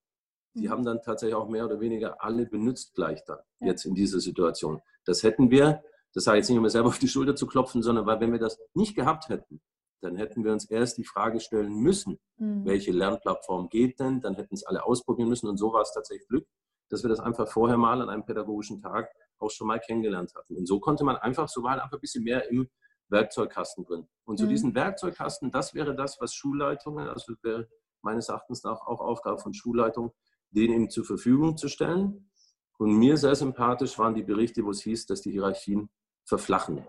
[0.56, 0.70] Die mhm.
[0.70, 3.68] haben dann tatsächlich auch mehr oder weniger alle benutzt gleich dann, ja.
[3.68, 4.80] jetzt in dieser Situation.
[5.04, 5.82] Das hätten wir,
[6.14, 8.20] das sage ich jetzt nicht, um mir selber auf die Schulter zu klopfen, sondern weil
[8.20, 9.60] wenn wir das nicht gehabt hätten,
[10.00, 12.64] dann hätten wir uns erst die Frage stellen müssen, mhm.
[12.64, 14.20] welche Lernplattform geht denn?
[14.20, 16.46] Dann hätten es alle ausprobieren müssen und so war es tatsächlich Glück,
[16.90, 20.56] dass wir das einfach vorher mal an einem pädagogischen Tag auch schon mal kennengelernt hatten.
[20.56, 22.68] Und so konnte man einfach, so war halt einfach ein bisschen mehr im
[23.08, 24.08] Werkzeugkasten drin.
[24.24, 24.50] Und zu mhm.
[24.50, 27.68] diesem Werkzeugkasten, das wäre das, was Schulleitungen, also wäre
[28.02, 30.12] meines Erachtens nach auch Aufgabe von Schulleitungen,
[30.50, 32.30] den eben zur Verfügung zu stellen.
[32.78, 35.88] Und mir sehr sympathisch waren die Berichte, wo es hieß, dass die Hierarchien
[36.24, 36.86] verflachen.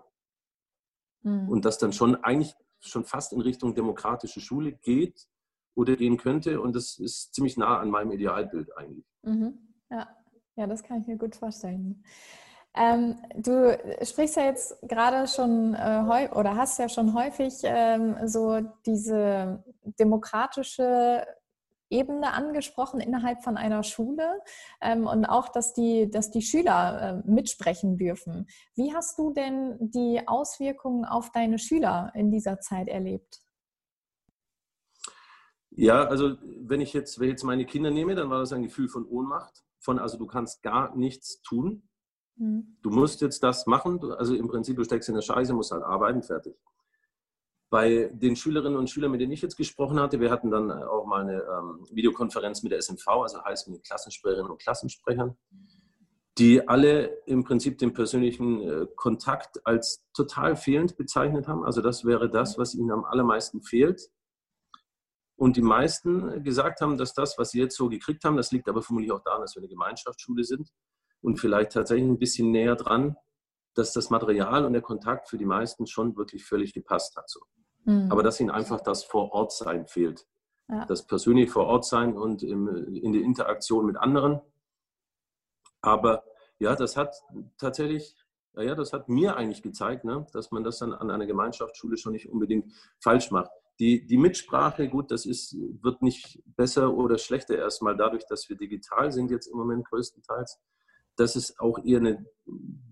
[1.23, 1.49] Mhm.
[1.49, 5.27] Und das dann schon eigentlich schon fast in Richtung demokratische Schule geht
[5.75, 6.61] oder gehen könnte.
[6.61, 9.05] Und das ist ziemlich nah an meinem Idealbild eigentlich.
[9.23, 9.57] Mhm.
[9.89, 10.07] Ja.
[10.55, 12.03] ja, das kann ich mir gut vorstellen.
[12.73, 18.59] Ähm, du sprichst ja jetzt gerade schon äh, oder hast ja schon häufig ähm, so
[18.85, 19.63] diese
[19.99, 21.25] demokratische
[21.89, 24.41] Ebene angesprochen innerhalb von einer Schule
[24.82, 28.47] ähm, und auch, dass die, dass die Schüler äh, mitsprechen dürfen.
[28.76, 33.41] Wie hast du denn die Auswirkungen auf deine Schüler in dieser Zeit erlebt?
[35.69, 38.63] Ja, also wenn ich jetzt, wenn ich jetzt meine Kinder nehme, dann war das ein
[38.63, 41.88] Gefühl von Ohnmacht, von also du kannst gar nichts tun.
[42.36, 42.78] Mhm.
[42.82, 45.84] Du musst jetzt das machen, also im Prinzip du steckst in der Scheiße, musst halt
[45.84, 46.56] arbeiten, fertig.
[47.69, 51.06] Bei den Schülerinnen und Schülern, mit denen ich jetzt gesprochen hatte, wir hatten dann auch
[51.06, 55.36] mal eine ähm, Videokonferenz mit der SMV, also heißt mit Klassensprecherinnen und Klassensprechern,
[56.38, 61.65] die alle im Prinzip den persönlichen äh, Kontakt als total fehlend bezeichnet haben.
[61.65, 64.10] Also das wäre das, was ihnen am allermeisten fehlt.
[65.36, 68.69] Und die meisten gesagt haben, dass das, was sie jetzt so gekriegt haben, das liegt
[68.69, 70.71] aber vermutlich auch daran, dass wir eine Gemeinschaftsschule sind
[71.21, 73.15] und vielleicht tatsächlich ein bisschen näher dran,
[73.77, 77.29] dass das Material und der Kontakt für die meisten schon wirklich völlig gepasst hat.
[77.29, 77.41] So.
[77.85, 78.11] Mhm.
[78.11, 80.25] Aber dass ihnen einfach das Vor-Ort-Sein fehlt.
[80.69, 80.85] Ja.
[80.85, 84.41] Das persönliche Vor-Ort-Sein und im, in der Interaktion mit anderen.
[85.81, 86.23] Aber
[86.59, 87.15] ja, das hat
[87.57, 88.15] tatsächlich,
[88.55, 92.13] ja, das hat mir eigentlich gezeigt, ne, dass man das dann an einer Gemeinschaftsschule schon
[92.13, 93.51] nicht unbedingt falsch macht.
[93.79, 98.57] Die, die Mitsprache, gut, das ist, wird nicht besser oder schlechter erstmal dadurch, dass wir
[98.57, 100.59] digital sind jetzt im Moment größtenteils.
[101.17, 102.25] Das ist auch eher eine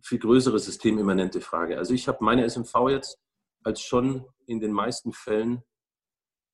[0.02, 1.78] viel größere systemimmanente Frage.
[1.78, 3.20] Also ich habe meine SMV jetzt
[3.64, 5.64] als schon in den meisten Fällen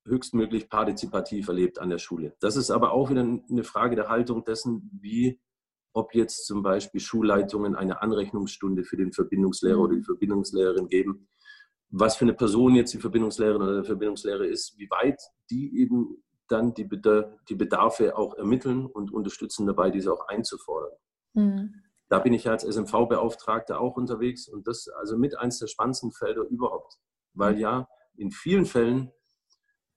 [0.06, 2.34] höchstmöglich partizipativ erlebt an der Schule.
[2.40, 5.40] Das ist aber auch wieder eine Frage der Haltung dessen, wie,
[5.92, 10.04] ob jetzt zum Beispiel Schulleitungen eine Anrechnungsstunde für den Verbindungslehrer oder die mhm.
[10.04, 11.28] Verbindungslehrerin geben,
[11.90, 16.22] was für eine Person jetzt die Verbindungslehrerin oder der Verbindungslehrer ist, wie weit die eben
[16.48, 20.92] dann die, Bedarfe auch ermitteln und unterstützen dabei, diese auch einzufordern.
[21.34, 21.82] Mhm.
[22.08, 26.12] Da bin ich ja als SMV-Beauftragter auch unterwegs und das also mit eins der spannendsten
[26.12, 26.98] Felder überhaupt,
[27.32, 29.10] weil ja in vielen Fällen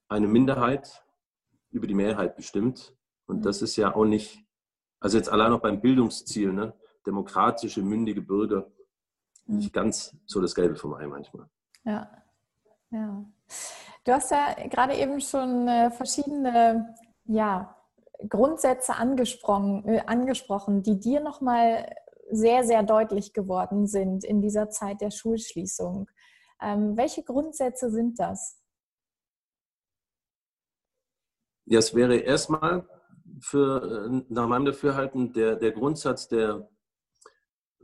[0.07, 1.03] eine Minderheit
[1.71, 2.95] über die Mehrheit bestimmt
[3.25, 4.45] und das ist ja auch nicht,
[4.99, 6.73] also jetzt allein noch beim Bildungsziel, ne,
[7.05, 8.71] demokratische, mündige Bürger,
[9.45, 11.49] nicht ganz so das Gelbe vom Ei manchmal.
[11.83, 12.09] Ja,
[12.91, 13.25] ja.
[14.05, 16.95] Du hast ja gerade eben schon äh, verschiedene
[17.25, 17.75] ja,
[18.29, 21.93] Grundsätze angesprochen, äh, angesprochen, die dir nochmal
[22.29, 26.09] sehr, sehr deutlich geworden sind in dieser Zeit der Schulschließung.
[26.61, 28.59] Ähm, welche Grundsätze sind das?
[31.65, 32.87] Ja, es wäre erstmal
[33.39, 36.69] für, äh, nach meinem Dafürhalten der, der Grundsatz der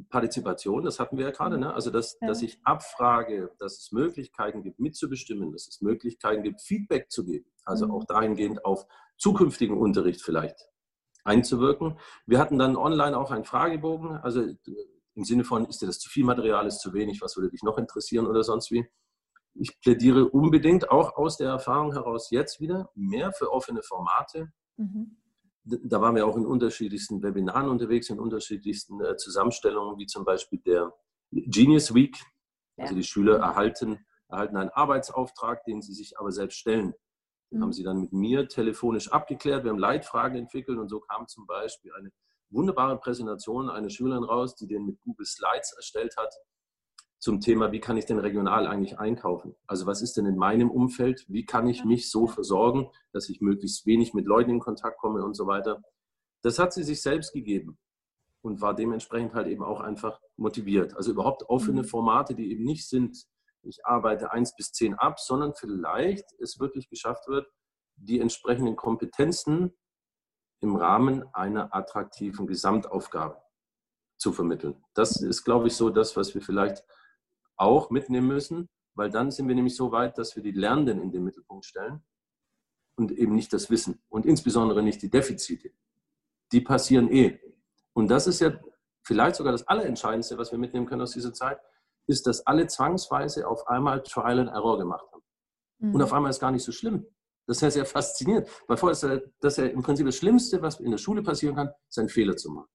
[0.10, 1.74] Partizipation, das hatten wir ja gerade, ne?
[1.74, 2.28] also dass, ja.
[2.28, 7.52] dass ich abfrage, dass es Möglichkeiten gibt, mitzubestimmen, dass es Möglichkeiten gibt, Feedback zu geben,
[7.66, 7.92] also mhm.
[7.92, 8.88] auch dahingehend auf
[9.22, 10.68] zukünftigen Unterricht vielleicht
[11.24, 12.00] einzuwirken.
[12.26, 14.42] Wir hatten dann online auch einen Fragebogen, also
[15.14, 17.62] im Sinne von, ist dir das zu viel Material, ist zu wenig, was würde dich
[17.62, 18.86] noch interessieren oder sonst wie.
[19.54, 24.52] Ich plädiere unbedingt auch aus der Erfahrung heraus jetzt wieder mehr für offene Formate.
[24.78, 25.18] Mhm.
[25.64, 30.60] Da waren wir auch in unterschiedlichsten Webinaren unterwegs, in unterschiedlichsten äh, Zusammenstellungen, wie zum Beispiel
[30.66, 30.92] der
[31.32, 32.18] Genius Week.
[32.78, 32.86] Ja.
[32.86, 36.96] Also die Schüler erhalten, erhalten einen Arbeitsauftrag, den sie sich aber selbst stellen.
[37.52, 37.64] Mhm.
[37.64, 39.64] haben sie dann mit mir telefonisch abgeklärt.
[39.64, 42.12] Wir haben Leitfragen entwickelt und so kam zum Beispiel eine
[42.50, 46.34] wunderbare Präsentation einer Schülerin raus, die den mit Google Slides erstellt hat
[47.22, 49.56] zum Thema, wie kann ich denn regional eigentlich einkaufen?
[49.68, 51.24] Also was ist denn in meinem Umfeld?
[51.28, 55.24] Wie kann ich mich so versorgen, dass ich möglichst wenig mit Leuten in Kontakt komme
[55.24, 55.84] und so weiter?
[56.42, 57.78] Das hat sie sich selbst gegeben
[58.42, 60.96] und war dementsprechend halt eben auch einfach motiviert.
[60.96, 61.88] Also überhaupt offene mhm.
[61.88, 63.28] Formate, die eben nicht sind,
[63.64, 67.48] ich arbeite eins bis zehn ab, sondern vielleicht es wirklich geschafft wird,
[67.96, 69.74] die entsprechenden Kompetenzen
[70.62, 73.42] im Rahmen einer attraktiven Gesamtaufgabe
[74.18, 74.84] zu vermitteln.
[74.94, 76.84] Das ist, glaube ich, so das, was wir vielleicht
[77.56, 81.12] auch mitnehmen müssen, weil dann sind wir nämlich so weit, dass wir die Lernenden in
[81.12, 82.04] den Mittelpunkt stellen
[82.96, 85.72] und eben nicht das Wissen und insbesondere nicht die Defizite.
[86.52, 87.40] Die passieren eh.
[87.94, 88.60] Und das ist ja
[89.04, 91.60] vielleicht sogar das Allerentscheidendste, was wir mitnehmen können aus dieser Zeit
[92.08, 95.24] ist, dass alle zwangsweise auf einmal Trial and Error gemacht haben.
[95.80, 95.96] Mhm.
[95.96, 97.06] Und auf einmal ist gar nicht so schlimm.
[97.48, 98.48] Das ist ja sehr faszinierend.
[98.68, 101.56] Weil vorher ist ja, das ja im Prinzip das Schlimmste, was in der Schule passieren
[101.56, 102.68] kann, ist ein Fehler zu machen.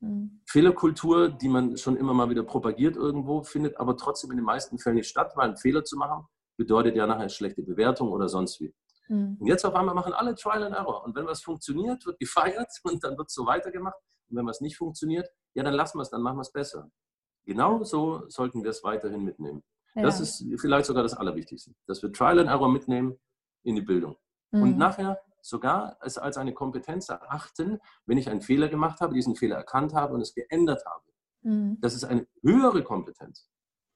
[0.00, 0.40] Mhm.
[0.46, 4.78] Fehlerkultur, die man schon immer mal wieder propagiert irgendwo, findet aber trotzdem in den meisten
[4.78, 8.60] Fällen nicht statt, weil ein Fehler zu machen bedeutet ja nachher schlechte Bewertung oder sonst
[8.60, 8.74] wie.
[9.08, 9.36] Mhm.
[9.40, 11.04] Und jetzt auf einmal machen alle Trial and Error.
[11.04, 13.96] Und wenn was funktioniert, wird gefeiert und dann wird es so weitergemacht.
[14.28, 16.90] Und wenn was nicht funktioniert, ja, dann lassen wir es, dann machen wir es besser.
[17.50, 19.64] Genau so sollten wir es weiterhin mitnehmen.
[19.96, 20.02] Ja.
[20.02, 23.18] Das ist vielleicht sogar das Allerwichtigste, dass wir Trial and Error mitnehmen
[23.64, 24.16] in die Bildung.
[24.52, 24.62] Mhm.
[24.62, 29.34] Und nachher sogar es als eine Kompetenz erachten, wenn ich einen Fehler gemacht habe, diesen
[29.34, 31.02] Fehler erkannt habe und es geändert habe.
[31.40, 31.78] Mhm.
[31.80, 33.50] Das ist eine höhere Kompetenz,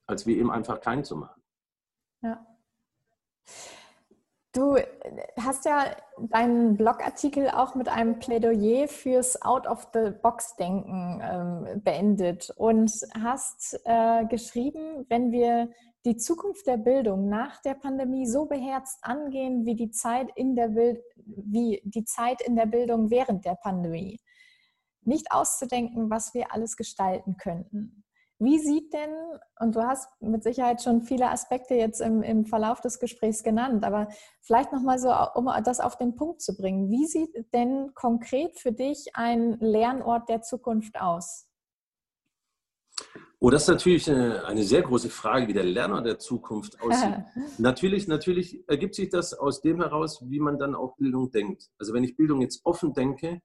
[0.09, 1.41] als wir eben einfach keinen zu machen.
[2.23, 2.45] Ja.
[4.55, 4.77] Du
[5.37, 14.25] hast ja deinen Blogartikel auch mit einem Plädoyer fürs Out-of-the-Box-Denken ähm, beendet und hast äh,
[14.27, 15.71] geschrieben, wenn wir
[16.05, 20.69] die Zukunft der Bildung nach der Pandemie so beherzt angehen wie die Zeit in der,
[20.69, 24.21] Bild wie die Zeit in der Bildung während der Pandemie,
[25.03, 28.05] nicht auszudenken, was wir alles gestalten könnten.
[28.39, 29.11] Wie sieht denn,
[29.61, 33.85] und du hast mit Sicherheit schon viele Aspekte jetzt im, im Verlauf des Gesprächs genannt,
[33.85, 34.09] aber
[34.41, 38.73] vielleicht nochmal so, um das auf den Punkt zu bringen, wie sieht denn konkret für
[38.73, 41.47] dich ein Lernort der Zukunft aus?
[43.39, 47.15] Oh, das ist natürlich eine, eine sehr große Frage, wie der Lernort der Zukunft aussieht.
[47.59, 51.71] natürlich, natürlich ergibt sich das aus dem heraus, wie man dann auch Bildung denkt.
[51.79, 53.43] Also wenn ich Bildung jetzt offen denke,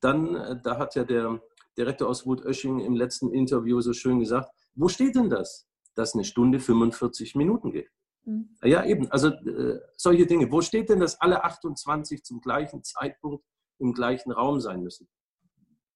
[0.00, 1.40] dann, äh, da hat ja der
[1.76, 6.24] Direktor aus Wut-Ösching im letzten Interview so schön gesagt, wo steht denn das, dass eine
[6.24, 7.90] Stunde 45 Minuten geht?
[8.24, 8.56] Mhm.
[8.62, 10.50] Ja, eben, also äh, solche Dinge.
[10.50, 13.44] Wo steht denn, dass alle 28 zum gleichen Zeitpunkt
[13.78, 15.08] im gleichen Raum sein müssen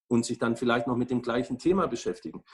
[0.08, 2.44] und sich dann vielleicht noch mit dem gleichen Thema beschäftigen?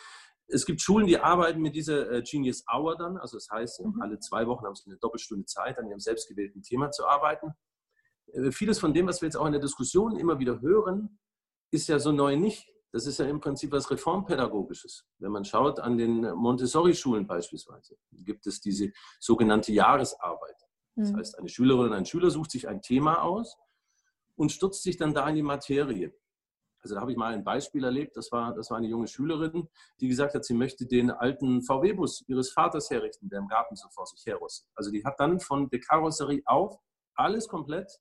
[0.49, 4.01] Es gibt Schulen, die arbeiten mit dieser äh, Genius Hour dann, also das heißt, mhm.
[4.01, 7.53] alle zwei Wochen haben sie eine Doppelstunde Zeit, an ihrem selbstgewählten Thema zu arbeiten.
[8.33, 11.19] Äh, vieles von dem, was wir jetzt auch in der Diskussion immer wieder hören,
[11.71, 12.73] ist ja so neu nicht.
[12.97, 15.05] Das ist ja im Prinzip was Reformpädagogisches.
[15.19, 20.57] Wenn man schaut an den Montessori-Schulen beispielsweise, gibt es diese sogenannte Jahresarbeit.
[20.95, 21.17] Das mhm.
[21.19, 23.59] heißt, eine Schülerin oder ein Schüler sucht sich ein Thema aus
[24.35, 26.15] und stürzt sich dann da in die Materie.
[26.81, 29.69] Also da habe ich mal ein Beispiel erlebt, das war, das war eine junge Schülerin,
[30.01, 33.91] die gesagt hat, sie möchte den alten VW-Bus ihres Vaters herrichten, der im Garten so
[33.91, 34.71] vor sich herrostet.
[34.75, 36.79] Also die hat dann von der Karosserie auf
[37.15, 38.01] alles komplett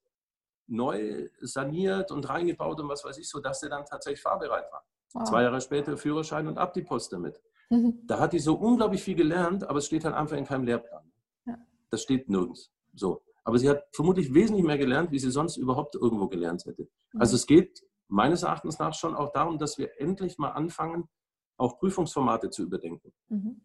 [0.66, 4.84] neu saniert und reingebaut und was weiß ich, so dass der dann tatsächlich fahrbereit war.
[5.12, 5.28] Wow.
[5.28, 7.40] Zwei Jahre später Führerschein und ab die Post damit.
[7.70, 8.00] Mhm.
[8.06, 11.10] Da hat die so unglaublich viel gelernt, aber es steht halt einfach in keinem Lehrplan.
[11.46, 11.56] Ja.
[11.90, 12.72] Das steht nirgends.
[12.94, 13.22] So.
[13.44, 16.88] Aber sie hat vermutlich wesentlich mehr gelernt, wie sie sonst überhaupt irgendwo gelernt hätte.
[17.12, 17.20] Mhm.
[17.20, 21.08] Also es geht meines Erachtens nach schon auch darum, dass wir endlich mal anfangen,
[21.56, 23.12] auch Prüfungsformate zu überdenken.
[23.28, 23.60] Mhm.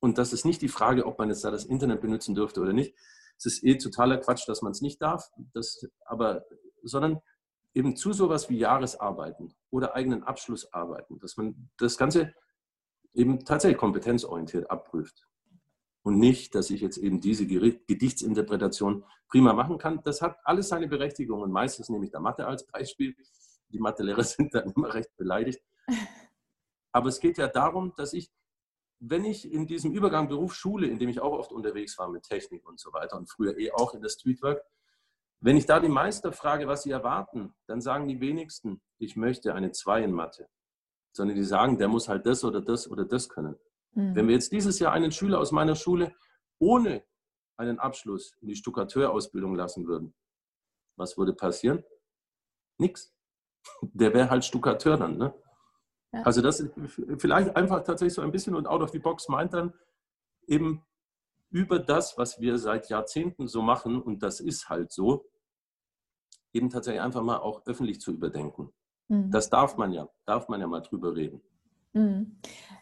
[0.00, 2.72] Und das ist nicht die Frage, ob man jetzt da das Internet benutzen dürfte oder
[2.72, 2.94] nicht.
[3.36, 5.30] Es ist eh totaler Quatsch, dass man es nicht darf.
[5.52, 6.44] Das, aber,
[6.82, 7.20] sondern
[7.74, 12.32] eben zu sowas wie Jahresarbeiten oder eigenen Abschlussarbeiten, dass man das Ganze
[13.12, 15.26] eben tatsächlich kompetenzorientiert abprüft.
[16.02, 20.02] Und nicht, dass ich jetzt eben diese Gedichtsinterpretation prima machen kann.
[20.04, 21.40] Das hat alles seine Berechtigung.
[21.40, 23.16] Und meistens nehme ich da Mathe als Beispiel.
[23.70, 25.60] Die Mathelehrer sind dann immer recht beleidigt.
[26.92, 28.30] Aber es geht ja darum, dass ich,
[29.00, 32.24] wenn ich in diesem Übergang Beruf Schule, in dem ich auch oft unterwegs war mit
[32.24, 34.62] Technik und so weiter und früher eh auch in der Streetwork,
[35.40, 39.54] wenn ich da die Meister frage, was sie erwarten, dann sagen die wenigsten, ich möchte
[39.54, 40.48] eine 2 in Mathe.
[41.12, 43.56] Sondern die sagen, der muss halt das oder das oder das können.
[43.92, 44.14] Mhm.
[44.14, 46.14] Wenn wir jetzt dieses Jahr einen Schüler aus meiner Schule
[46.58, 47.04] ohne
[47.56, 50.14] einen Abschluss in die Stuckateurausbildung lassen würden,
[50.96, 51.84] was würde passieren?
[52.78, 53.12] Nix.
[53.82, 55.18] Der wäre halt Stuckateur dann.
[55.18, 55.34] Ne?
[56.14, 56.22] Ja.
[56.22, 56.72] Also das ist
[57.18, 59.72] vielleicht einfach tatsächlich so ein bisschen und out of the box meint dann
[60.46, 60.84] eben
[61.50, 65.26] über das, was wir seit Jahrzehnten so machen, und das ist halt so,
[66.52, 68.72] eben tatsächlich einfach mal auch öffentlich zu überdenken.
[69.08, 69.30] Mhm.
[69.30, 71.40] Das darf man ja, darf man ja mal drüber reden.
[71.92, 72.38] Mhm.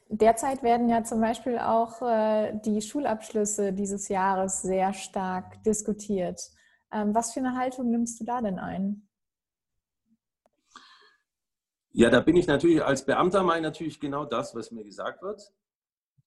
[0.09, 6.41] Derzeit werden ja zum Beispiel auch äh, die Schulabschlüsse dieses Jahres sehr stark diskutiert.
[6.93, 9.09] Ähm, was für eine Haltung nimmst du da denn ein?
[11.93, 15.53] Ja, da bin ich natürlich als Beamter meine natürlich genau das, was mir gesagt wird.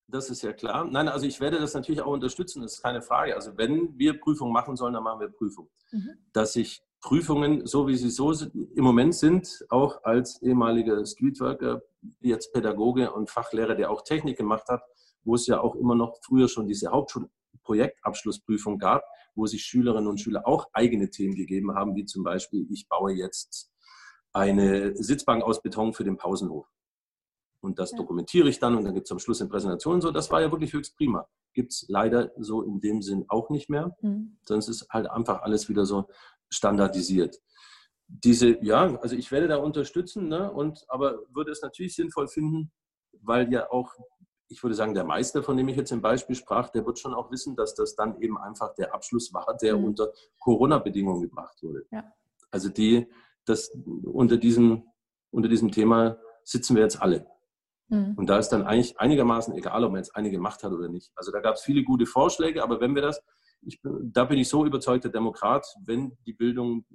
[0.08, 0.86] Das ist ja klar.
[0.86, 3.36] Nein, also ich werde das natürlich auch unterstützen, das ist keine Frage.
[3.36, 5.69] Also wenn wir Prüfungen machen sollen, dann machen wir Prüfungen.
[5.91, 6.12] Mhm.
[6.32, 11.82] Dass ich Prüfungen, so wie sie so im Moment sind, auch als ehemaliger Streetworker,
[12.19, 14.84] jetzt Pädagoge und Fachlehrer, der auch Technik gemacht hat,
[15.23, 20.19] wo es ja auch immer noch früher schon diese Hauptschulprojektabschlussprüfung gab, wo sich Schülerinnen und
[20.19, 23.71] Schüler auch eigene Themen gegeben haben, wie zum Beispiel, ich baue jetzt
[24.36, 26.67] eine Sitzbank aus Beton für den Pausenhof.
[27.62, 27.98] Und das ja.
[27.98, 30.02] dokumentiere ich dann und dann gibt es am Schluss eine Präsentation.
[30.02, 31.28] So, das war ja wirklich höchst prima.
[31.54, 33.95] Gibt es leider so in dem Sinn auch nicht mehr.
[34.02, 34.38] Mhm.
[34.43, 36.10] Sonst ist halt einfach alles wieder so
[36.50, 37.41] standardisiert.
[38.08, 42.71] Diese, ja, also ich werde da unterstützen, ne, und, aber würde es natürlich sinnvoll finden,
[43.21, 43.93] weil ja auch,
[44.48, 47.15] ich würde sagen, der Meister, von dem ich jetzt im Beispiel sprach, der wird schon
[47.15, 49.86] auch wissen, dass das dann eben einfach der Abschluss war, der mhm.
[49.86, 51.86] unter Corona-Bedingungen gebracht wurde.
[51.89, 52.04] Ja.
[52.52, 53.08] Also die,
[53.45, 53.71] das,
[54.03, 54.84] unter, diesem,
[55.31, 57.27] unter diesem Thema sitzen wir jetzt alle.
[57.88, 58.13] Mhm.
[58.15, 61.12] Und da ist dann eigentlich einigermaßen egal, ob man jetzt eine gemacht hat oder nicht.
[61.15, 63.21] Also da gab es viele gute Vorschläge, aber wenn wir das
[63.65, 66.86] ich, da bin ich so überzeugter Demokrat, wenn die Bildung,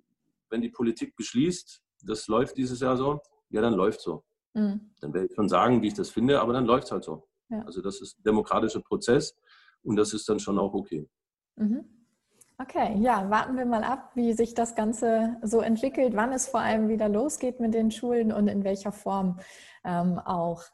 [0.49, 4.25] wenn die Politik beschließt, das läuft dieses Jahr so, ja, dann läuft so.
[4.55, 4.93] Mhm.
[5.01, 7.29] Dann werde ich schon sagen, wie ich das finde, aber dann läuft es halt so.
[7.49, 7.63] Ja.
[7.63, 9.37] Also das ist ein demokratischer Prozess
[9.83, 11.09] und das ist dann schon auch okay.
[11.57, 11.85] Mhm.
[12.61, 16.61] Okay, ja, warten wir mal ab, wie sich das Ganze so entwickelt, wann es vor
[16.61, 19.41] allem wieder losgeht mit den Schulen und in welcher Form
[19.83, 20.65] ähm, auch.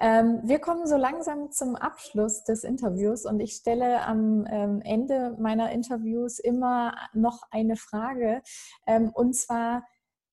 [0.00, 5.34] Ähm, wir kommen so langsam zum Abschluss des Interviews und ich stelle am ähm, Ende
[5.38, 8.42] meiner Interviews immer noch eine Frage.
[8.86, 9.86] Ähm, und zwar,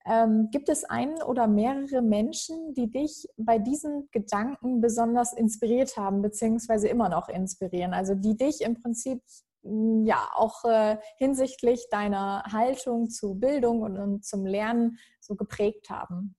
[0.05, 6.21] ähm, gibt es einen oder mehrere Menschen, die dich bei diesen Gedanken besonders inspiriert haben,
[6.21, 7.93] beziehungsweise immer noch inspirieren?
[7.93, 9.21] Also die dich im Prinzip
[9.63, 16.35] ja auch äh, hinsichtlich deiner Haltung zu Bildung und, und zum Lernen so geprägt haben?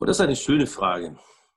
[0.00, 1.16] Oh, das ist eine schöne Frage.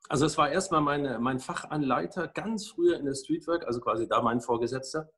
[0.09, 4.21] Also es war erstmal meine, mein Fachanleiter ganz früher in der Streetwork, also quasi da
[4.21, 5.09] mein Vorgesetzter,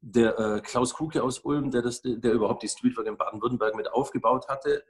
[0.00, 3.92] der äh, Klaus Kuke aus Ulm, der, das, der überhaupt die Streetwork in Baden-Württemberg mit
[3.92, 4.84] aufgebaut hatte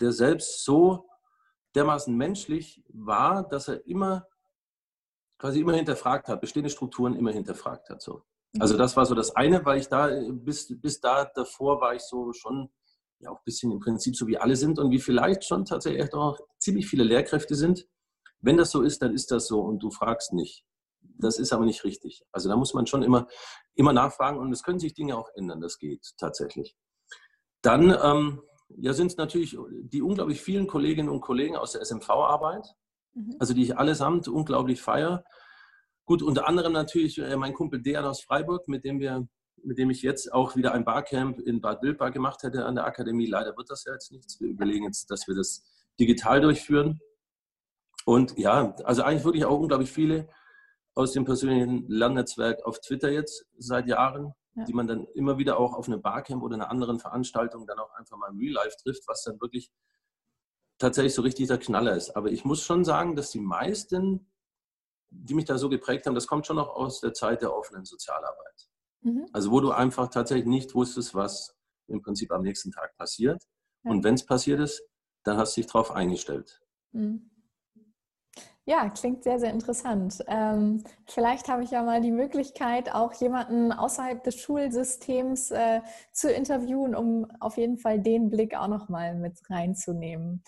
[0.00, 1.08] der selbst so
[1.74, 4.26] dermaßen menschlich war, dass er immer
[5.40, 8.02] quasi immer hinterfragt hat, bestehende Strukturen immer hinterfragt hat.
[8.02, 8.22] So.
[8.58, 12.02] Also das war so das eine, weil ich da bis, bis da davor war ich
[12.02, 12.70] so schon
[13.20, 16.12] ja auch ein bisschen im Prinzip so wie alle sind und wie vielleicht schon tatsächlich
[16.12, 17.86] auch ziemlich viele Lehrkräfte sind.
[18.40, 20.64] Wenn das so ist, dann ist das so und du fragst nicht.
[21.00, 22.22] Das ist aber nicht richtig.
[22.32, 23.26] Also da muss man schon immer,
[23.74, 25.60] immer nachfragen und es können sich Dinge auch ändern.
[25.60, 26.76] Das geht tatsächlich.
[27.62, 28.42] Dann ähm,
[28.78, 32.66] ja, sind es natürlich die unglaublich vielen Kolleginnen und Kollegen aus der SMV-Arbeit,
[33.14, 33.36] mhm.
[33.38, 35.24] also die ich allesamt unglaublich feiere.
[36.04, 39.28] Gut, unter anderem natürlich äh, mein Kumpel Dejan aus Freiburg, mit dem wir
[39.62, 42.86] mit dem ich jetzt auch wieder ein Barcamp in Bad Wildbad gemacht hätte an der
[42.86, 43.26] Akademie.
[43.26, 44.40] Leider wird das ja jetzt nichts.
[44.40, 45.64] Wir überlegen jetzt, dass wir das
[45.98, 47.00] digital durchführen.
[48.04, 50.28] Und ja, also eigentlich wirklich auch unglaublich viele
[50.94, 54.64] aus dem persönlichen Lernnetzwerk auf Twitter jetzt seit Jahren, ja.
[54.64, 57.92] die man dann immer wieder auch auf einem Barcamp oder einer anderen Veranstaltung dann auch
[57.94, 59.70] einfach mal im Real Life trifft, was dann wirklich
[60.80, 62.16] tatsächlich so richtig der Knaller ist.
[62.16, 64.26] Aber ich muss schon sagen, dass die meisten,
[65.10, 67.84] die mich da so geprägt haben, das kommt schon noch aus der Zeit der offenen
[67.84, 68.68] Sozialarbeit.
[69.02, 69.26] Mhm.
[69.32, 71.56] Also wo du einfach tatsächlich nicht wusstest, was
[71.86, 73.42] im Prinzip am nächsten Tag passiert.
[73.84, 73.90] Ja.
[73.92, 74.82] Und wenn es passiert ist,
[75.24, 76.60] dann hast du dich darauf eingestellt.
[76.92, 77.30] Mhm.
[78.66, 80.22] Ja, klingt sehr, sehr interessant.
[80.28, 85.80] Ähm, vielleicht habe ich ja mal die Möglichkeit, auch jemanden außerhalb des Schulsystems äh,
[86.12, 90.44] zu interviewen, um auf jeden Fall den Blick auch nochmal mit reinzunehmen.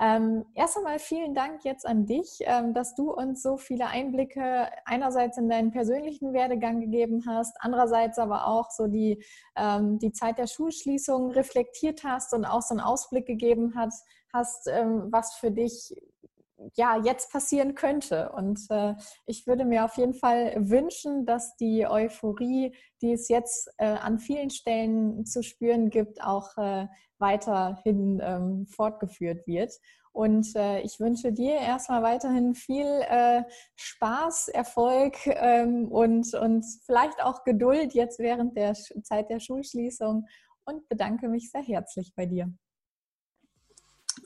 [0.00, 4.68] Ähm, erst einmal vielen Dank jetzt an dich, ähm, dass du uns so viele Einblicke
[4.84, 9.24] einerseits in deinen persönlichen Werdegang gegeben hast, andererseits aber auch so die,
[9.56, 13.92] ähm, die Zeit der Schulschließung reflektiert hast und auch so einen Ausblick gegeben hat,
[14.32, 15.94] hast, ähm, was für dich
[16.74, 18.30] ja jetzt passieren könnte.
[18.32, 18.94] Und äh,
[19.26, 24.18] ich würde mir auf jeden Fall wünschen, dass die Euphorie, die es jetzt äh, an
[24.18, 26.86] vielen Stellen zu spüren gibt, auch äh,
[27.18, 29.72] weiterhin ähm, fortgeführt wird.
[30.12, 33.42] Und äh, ich wünsche dir erstmal weiterhin viel äh,
[33.76, 40.26] Spaß, Erfolg ähm, und, und vielleicht auch Geduld jetzt während der Zeit der Schulschließung
[40.64, 42.52] und bedanke mich sehr herzlich bei dir.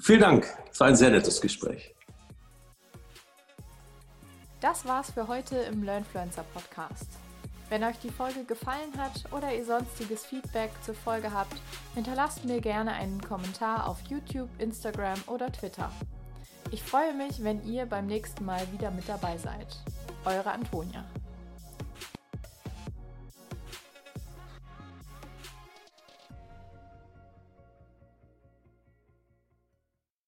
[0.01, 0.47] Vielen Dank.
[0.71, 1.95] Es war ein sehr nettes Gespräch.
[4.63, 7.09] Das war's für heute im Learnfluencer Podcast.
[7.69, 11.57] Wenn euch die Folge gefallen hat oder ihr sonstiges Feedback zur Folge habt,
[11.97, 15.91] hinterlasst mir gerne einen Kommentar auf YouTube, Instagram oder Twitter.
[16.71, 19.67] Ich freue mich, wenn ihr beim nächsten Mal wieder mit dabei seid.
[20.25, 21.05] Eure Antonia.